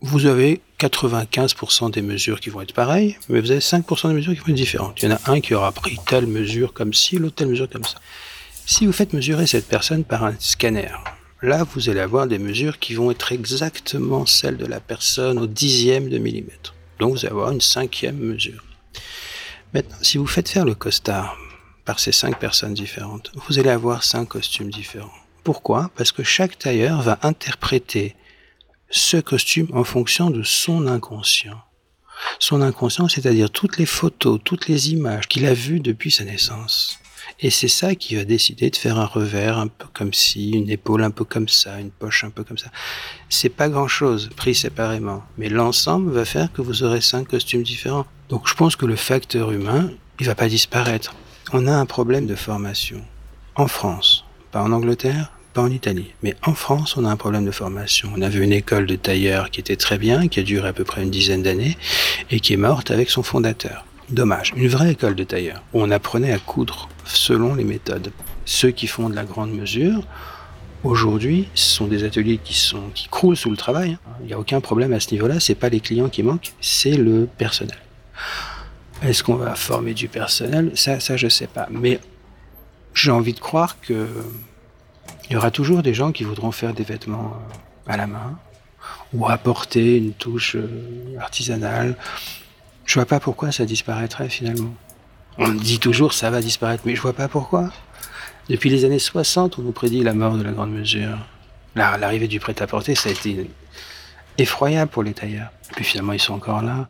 vous 0.00 0.26
avez 0.26 0.60
95% 0.78 1.90
des 1.90 2.02
mesures 2.02 2.40
qui 2.40 2.50
vont 2.50 2.60
être 2.60 2.72
pareilles, 2.72 3.18
mais 3.28 3.40
vous 3.40 3.50
avez 3.50 3.60
5% 3.60 4.08
des 4.08 4.14
mesures 4.14 4.32
qui 4.32 4.38
vont 4.38 4.48
être 4.48 4.54
différentes. 4.54 5.02
Il 5.02 5.08
y 5.08 5.12
en 5.12 5.16
a 5.16 5.30
un 5.32 5.40
qui 5.40 5.54
aura 5.54 5.72
pris 5.72 5.98
telle 6.06 6.26
mesure 6.26 6.72
comme 6.72 6.94
ci, 6.94 7.18
l'autre 7.18 7.36
telle 7.36 7.48
mesure 7.48 7.68
comme 7.68 7.84
ça. 7.84 7.98
Si 8.64 8.86
vous 8.86 8.92
faites 8.92 9.12
mesurer 9.12 9.46
cette 9.46 9.66
personne 9.66 10.04
par 10.04 10.24
un 10.24 10.34
scanner, 10.38 10.92
là, 11.42 11.64
vous 11.74 11.88
allez 11.88 12.00
avoir 12.00 12.26
des 12.26 12.38
mesures 12.38 12.78
qui 12.78 12.94
vont 12.94 13.10
être 13.10 13.32
exactement 13.32 14.26
celles 14.26 14.56
de 14.56 14.66
la 14.66 14.78
personne 14.78 15.38
au 15.38 15.46
dixième 15.46 16.08
de 16.08 16.18
millimètre. 16.18 16.74
Donc, 16.98 17.12
vous 17.12 17.24
allez 17.24 17.32
avoir 17.32 17.50
une 17.50 17.60
cinquième 17.60 18.18
mesure. 18.18 18.62
Maintenant, 19.74 19.96
si 20.02 20.18
vous 20.18 20.26
faites 20.26 20.48
faire 20.48 20.64
le 20.64 20.74
costard 20.74 21.36
par 21.84 21.98
ces 21.98 22.12
cinq 22.12 22.38
personnes 22.38 22.74
différentes, 22.74 23.32
vous 23.48 23.58
allez 23.58 23.70
avoir 23.70 24.04
cinq 24.04 24.28
costumes 24.28 24.70
différents. 24.70 25.10
Pourquoi? 25.44 25.90
Parce 25.96 26.12
que 26.12 26.22
chaque 26.22 26.58
tailleur 26.58 27.00
va 27.02 27.18
interpréter 27.22 28.14
ce 28.90 29.16
costume 29.18 29.68
en 29.72 29.84
fonction 29.84 30.30
de 30.30 30.42
son 30.42 30.86
inconscient. 30.86 31.60
Son 32.38 32.62
inconscient, 32.62 33.08
c'est-à-dire 33.08 33.50
toutes 33.50 33.78
les 33.78 33.86
photos, 33.86 34.40
toutes 34.42 34.68
les 34.68 34.90
images 34.90 35.28
qu'il 35.28 35.46
a 35.46 35.54
vues 35.54 35.80
depuis 35.80 36.10
sa 36.10 36.24
naissance. 36.24 36.98
Et 37.40 37.50
c'est 37.50 37.68
ça 37.68 37.94
qui 37.94 38.16
va 38.16 38.24
décider 38.24 38.70
de 38.70 38.76
faire 38.76 38.98
un 38.98 39.06
revers 39.06 39.58
un 39.58 39.68
peu 39.68 39.86
comme 39.92 40.12
ci, 40.12 40.50
une 40.50 40.70
épaule 40.70 41.04
un 41.04 41.10
peu 41.10 41.24
comme 41.24 41.48
ça, 41.48 41.78
une 41.78 41.90
poche 41.90 42.24
un 42.24 42.30
peu 42.30 42.42
comme 42.42 42.58
ça. 42.58 42.70
C'est 43.28 43.48
pas 43.48 43.68
grand 43.68 43.86
chose 43.86 44.30
pris 44.34 44.54
séparément, 44.54 45.22
mais 45.36 45.48
l'ensemble 45.48 46.10
va 46.10 46.24
faire 46.24 46.52
que 46.52 46.62
vous 46.62 46.82
aurez 46.82 47.00
cinq 47.00 47.28
costumes 47.28 47.62
différents. 47.62 48.06
Donc 48.28 48.48
je 48.48 48.54
pense 48.54 48.76
que 48.76 48.86
le 48.86 48.96
facteur 48.96 49.52
humain, 49.52 49.90
il 50.18 50.26
va 50.26 50.34
pas 50.34 50.48
disparaître. 50.48 51.14
On 51.52 51.66
a 51.66 51.72
un 51.72 51.86
problème 51.86 52.26
de 52.26 52.34
formation. 52.34 53.04
En 53.54 53.68
France, 53.68 54.24
pas 54.50 54.62
en 54.62 54.72
Angleterre, 54.72 55.32
en 55.60 55.70
Italie. 55.70 56.12
Mais 56.22 56.34
en 56.44 56.54
France, 56.54 56.96
on 56.96 57.04
a 57.04 57.10
un 57.10 57.16
problème 57.16 57.44
de 57.44 57.50
formation. 57.50 58.10
On 58.16 58.22
avait 58.22 58.42
une 58.42 58.52
école 58.52 58.86
de 58.86 58.96
tailleur 58.96 59.50
qui 59.50 59.60
était 59.60 59.76
très 59.76 59.98
bien, 59.98 60.28
qui 60.28 60.40
a 60.40 60.42
duré 60.42 60.68
à 60.68 60.72
peu 60.72 60.84
près 60.84 61.02
une 61.02 61.10
dizaine 61.10 61.42
d'années, 61.42 61.76
et 62.30 62.40
qui 62.40 62.54
est 62.54 62.58
morte 62.58 62.90
avec 62.90 63.10
son 63.10 63.22
fondateur. 63.22 63.84
Dommage. 64.10 64.54
Une 64.56 64.68
vraie 64.68 64.92
école 64.92 65.14
de 65.14 65.24
tailleur, 65.24 65.62
où 65.72 65.82
on 65.82 65.90
apprenait 65.90 66.32
à 66.32 66.38
coudre 66.38 66.88
selon 67.04 67.54
les 67.54 67.64
méthodes. 67.64 68.10
Ceux 68.44 68.70
qui 68.70 68.86
font 68.86 69.10
de 69.10 69.14
la 69.14 69.24
grande 69.24 69.52
mesure, 69.52 70.02
aujourd'hui, 70.82 71.48
ce 71.54 71.76
sont 71.76 71.86
des 71.86 72.04
ateliers 72.04 72.38
qui 72.42 72.54
sont 72.54 72.88
qui 72.94 73.08
croulent 73.08 73.36
sous 73.36 73.50
le 73.50 73.56
travail. 73.56 73.98
Il 74.20 74.26
n'y 74.26 74.32
a 74.32 74.38
aucun 74.38 74.60
problème 74.60 74.92
à 74.92 75.00
ce 75.00 75.10
niveau-là. 75.12 75.40
C'est 75.40 75.54
pas 75.54 75.68
les 75.68 75.80
clients 75.80 76.08
qui 76.08 76.22
manquent, 76.22 76.52
c'est 76.60 76.96
le 76.96 77.28
personnel. 77.36 77.78
Est-ce 79.02 79.22
qu'on 79.22 79.36
va 79.36 79.54
former 79.54 79.94
du 79.94 80.08
personnel? 80.08 80.72
Ça, 80.74 81.00
ça, 81.00 81.16
je 81.16 81.28
sais 81.28 81.46
pas. 81.46 81.68
Mais 81.70 82.00
j'ai 82.94 83.10
envie 83.10 83.34
de 83.34 83.40
croire 83.40 83.80
que 83.80 84.08
il 85.28 85.34
y 85.34 85.36
aura 85.36 85.50
toujours 85.50 85.82
des 85.82 85.94
gens 85.94 86.12
qui 86.12 86.24
voudront 86.24 86.52
faire 86.52 86.72
des 86.72 86.84
vêtements 86.84 87.34
euh, 87.34 87.92
à 87.92 87.96
la 87.96 88.06
main 88.06 88.38
ou 89.12 89.28
apporter 89.28 89.96
une 89.96 90.12
touche 90.12 90.56
euh, 90.56 91.18
artisanale. 91.18 91.96
Je 92.84 92.94
vois 92.94 93.06
pas 93.06 93.20
pourquoi 93.20 93.52
ça 93.52 93.64
disparaîtrait 93.64 94.28
finalement. 94.28 94.74
On 95.38 95.48
dit 95.48 95.78
toujours 95.78 96.14
ça 96.14 96.30
va 96.30 96.40
disparaître, 96.40 96.82
mais 96.86 96.96
je 96.96 97.00
vois 97.00 97.12
pas 97.12 97.28
pourquoi. 97.28 97.70
Depuis 98.48 98.70
les 98.70 98.84
années 98.84 98.98
60, 98.98 99.58
on 99.58 99.62
nous 99.62 99.72
prédit 99.72 100.02
la 100.02 100.14
mort 100.14 100.36
de 100.36 100.42
la 100.42 100.52
grande 100.52 100.72
mesure. 100.72 101.18
L'arrivée 101.74 102.28
du 102.28 102.40
prêt-à-porter, 102.40 102.94
ça 102.94 103.10
a 103.10 103.12
été 103.12 103.48
effroyable 104.38 104.90
pour 104.90 105.02
les 105.02 105.12
tailleurs. 105.12 105.50
Et 105.70 105.74
puis 105.74 105.84
finalement, 105.84 106.14
ils 106.14 106.20
sont 106.20 106.34
encore 106.34 106.62
là. 106.62 106.88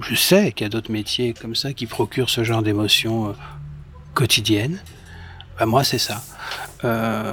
Je 0.00 0.14
sais 0.14 0.52
qu'il 0.52 0.64
y 0.64 0.66
a 0.66 0.68
d'autres 0.68 0.92
métiers 0.92 1.34
comme 1.34 1.54
ça 1.54 1.72
qui 1.72 1.86
procurent 1.86 2.30
ce 2.30 2.44
genre 2.44 2.62
d'émotions 2.62 3.30
euh, 3.30 3.32
quotidiennes. 4.14 4.80
Bah, 5.58 5.66
moi, 5.66 5.84
c'est 5.84 5.98
ça. 5.98 6.22
Euh, 6.84 7.32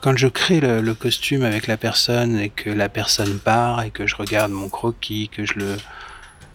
quand 0.00 0.16
je 0.16 0.28
crée 0.28 0.60
le, 0.60 0.80
le, 0.80 0.94
costume 0.94 1.42
avec 1.42 1.66
la 1.66 1.76
personne 1.76 2.38
et 2.38 2.50
que 2.50 2.70
la 2.70 2.88
personne 2.88 3.38
part 3.38 3.82
et 3.82 3.90
que 3.90 4.06
je 4.06 4.16
regarde 4.16 4.52
mon 4.52 4.68
croquis, 4.68 5.28
que 5.28 5.44
je 5.44 5.54
le... 5.54 5.76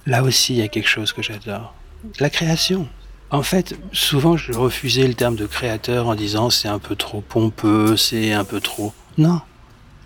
Là 0.05 0.23
aussi, 0.23 0.53
il 0.53 0.59
y 0.59 0.63
a 0.63 0.67
quelque 0.67 0.89
chose 0.89 1.11
que 1.11 1.21
j'adore. 1.21 1.73
La 2.19 2.29
création. 2.29 2.87
En 3.29 3.43
fait, 3.43 3.77
souvent 3.91 4.37
je 4.37 4.53
refusais 4.53 5.05
le 5.05 5.13
terme 5.13 5.35
de 5.35 5.45
créateur 5.45 6.07
en 6.07 6.15
disant 6.15 6.49
c'est 6.49 6.69
un 6.69 6.79
peu 6.79 6.95
trop 6.95 7.19
pompeux, 7.19 7.97
c'est 7.97 8.31
un 8.31 8.45
peu 8.45 8.61
trop. 8.61 8.93
Non, 9.17 9.41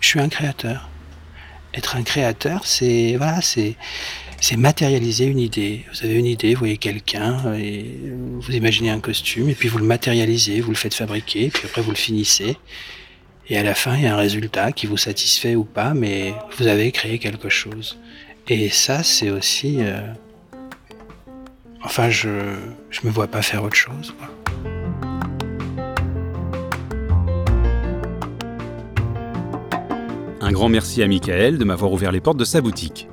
je 0.00 0.08
suis 0.08 0.20
un 0.20 0.28
créateur. 0.28 0.88
Être 1.72 1.94
un 1.94 2.02
créateur, 2.02 2.62
c'est 2.64 3.14
voilà, 3.16 3.40
c'est 3.40 3.76
c'est 4.42 4.56
matérialiser 4.56 5.26
une 5.26 5.38
idée. 5.38 5.84
Vous 5.92 6.04
avez 6.04 6.14
une 6.14 6.26
idée, 6.26 6.54
vous 6.54 6.58
voyez 6.58 6.76
quelqu'un 6.76 7.54
et 7.54 7.84
vous 8.40 8.50
imaginez 8.50 8.90
un 8.90 8.98
costume 8.98 9.48
et 9.48 9.54
puis 9.54 9.68
vous 9.68 9.78
le 9.78 9.84
matérialisez, 9.84 10.60
vous 10.60 10.72
le 10.72 10.76
faites 10.76 10.94
fabriquer, 10.94 11.48
puis 11.48 11.62
après 11.64 11.80
vous 11.80 11.92
le 11.92 11.96
finissez. 11.96 12.56
Et 13.48 13.56
à 13.56 13.62
la 13.62 13.76
fin, 13.76 13.96
il 13.96 14.02
y 14.02 14.06
a 14.06 14.14
un 14.14 14.16
résultat 14.16 14.72
qui 14.72 14.86
vous 14.86 14.96
satisfait 14.96 15.54
ou 15.54 15.62
pas, 15.62 15.94
mais 15.94 16.34
vous 16.58 16.66
avez 16.66 16.90
créé 16.90 17.20
quelque 17.20 17.48
chose. 17.48 18.00
Et 18.48 18.68
ça, 18.68 19.04
c'est 19.04 19.30
aussi 19.30 19.76
euh, 19.78 20.00
Enfin, 21.84 22.10
je 22.10 22.56
je 22.90 23.00
me 23.04 23.12
vois 23.12 23.28
pas 23.28 23.42
faire 23.42 23.62
autre 23.62 23.76
chose. 23.76 24.12
Un 30.40 30.50
grand 30.50 30.68
merci 30.68 31.00
à 31.00 31.06
Michael 31.06 31.58
de 31.58 31.64
m'avoir 31.64 31.92
ouvert 31.92 32.10
les 32.10 32.20
portes 32.20 32.38
de 32.38 32.44
sa 32.44 32.60
boutique. 32.60 33.06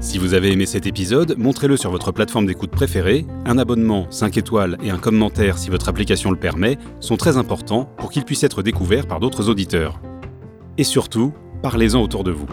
Si 0.00 0.16
vous 0.16 0.34
avez 0.34 0.52
aimé 0.52 0.64
cet 0.64 0.86
épisode, 0.86 1.34
montrez-le 1.36 1.76
sur 1.76 1.90
votre 1.90 2.12
plateforme 2.12 2.46
d'écoute 2.46 2.70
préférée. 2.70 3.26
Un 3.46 3.58
abonnement, 3.58 4.06
5 4.10 4.36
étoiles 4.36 4.78
et 4.82 4.90
un 4.90 4.98
commentaire 4.98 5.58
si 5.58 5.70
votre 5.70 5.88
application 5.88 6.30
le 6.30 6.38
permet 6.38 6.78
sont 7.00 7.16
très 7.16 7.36
importants 7.36 7.92
pour 7.98 8.10
qu'il 8.10 8.24
puisse 8.24 8.44
être 8.44 8.62
découvert 8.62 9.08
par 9.08 9.18
d'autres 9.18 9.48
auditeurs. 9.48 10.00
Et 10.78 10.84
surtout, 10.84 11.32
parlez-en 11.62 12.00
autour 12.00 12.22
de 12.22 12.30
vous. 12.30 12.46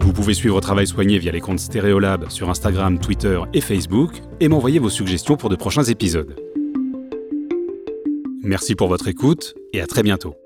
Vous 0.00 0.12
pouvez 0.12 0.32
suivre 0.32 0.60
Travail 0.60 0.86
Soigné 0.86 1.18
via 1.18 1.32
les 1.32 1.40
comptes 1.40 1.58
Stéréolab 1.58 2.30
sur 2.30 2.48
Instagram, 2.48 3.00
Twitter 3.00 3.40
et 3.52 3.60
Facebook 3.60 4.22
et 4.38 4.46
m'envoyer 4.46 4.78
vos 4.78 4.90
suggestions 4.90 5.36
pour 5.36 5.48
de 5.48 5.56
prochains 5.56 5.82
épisodes. 5.82 6.36
Merci 8.42 8.76
pour 8.76 8.86
votre 8.86 9.08
écoute 9.08 9.56
et 9.72 9.80
à 9.80 9.88
très 9.88 10.04
bientôt. 10.04 10.36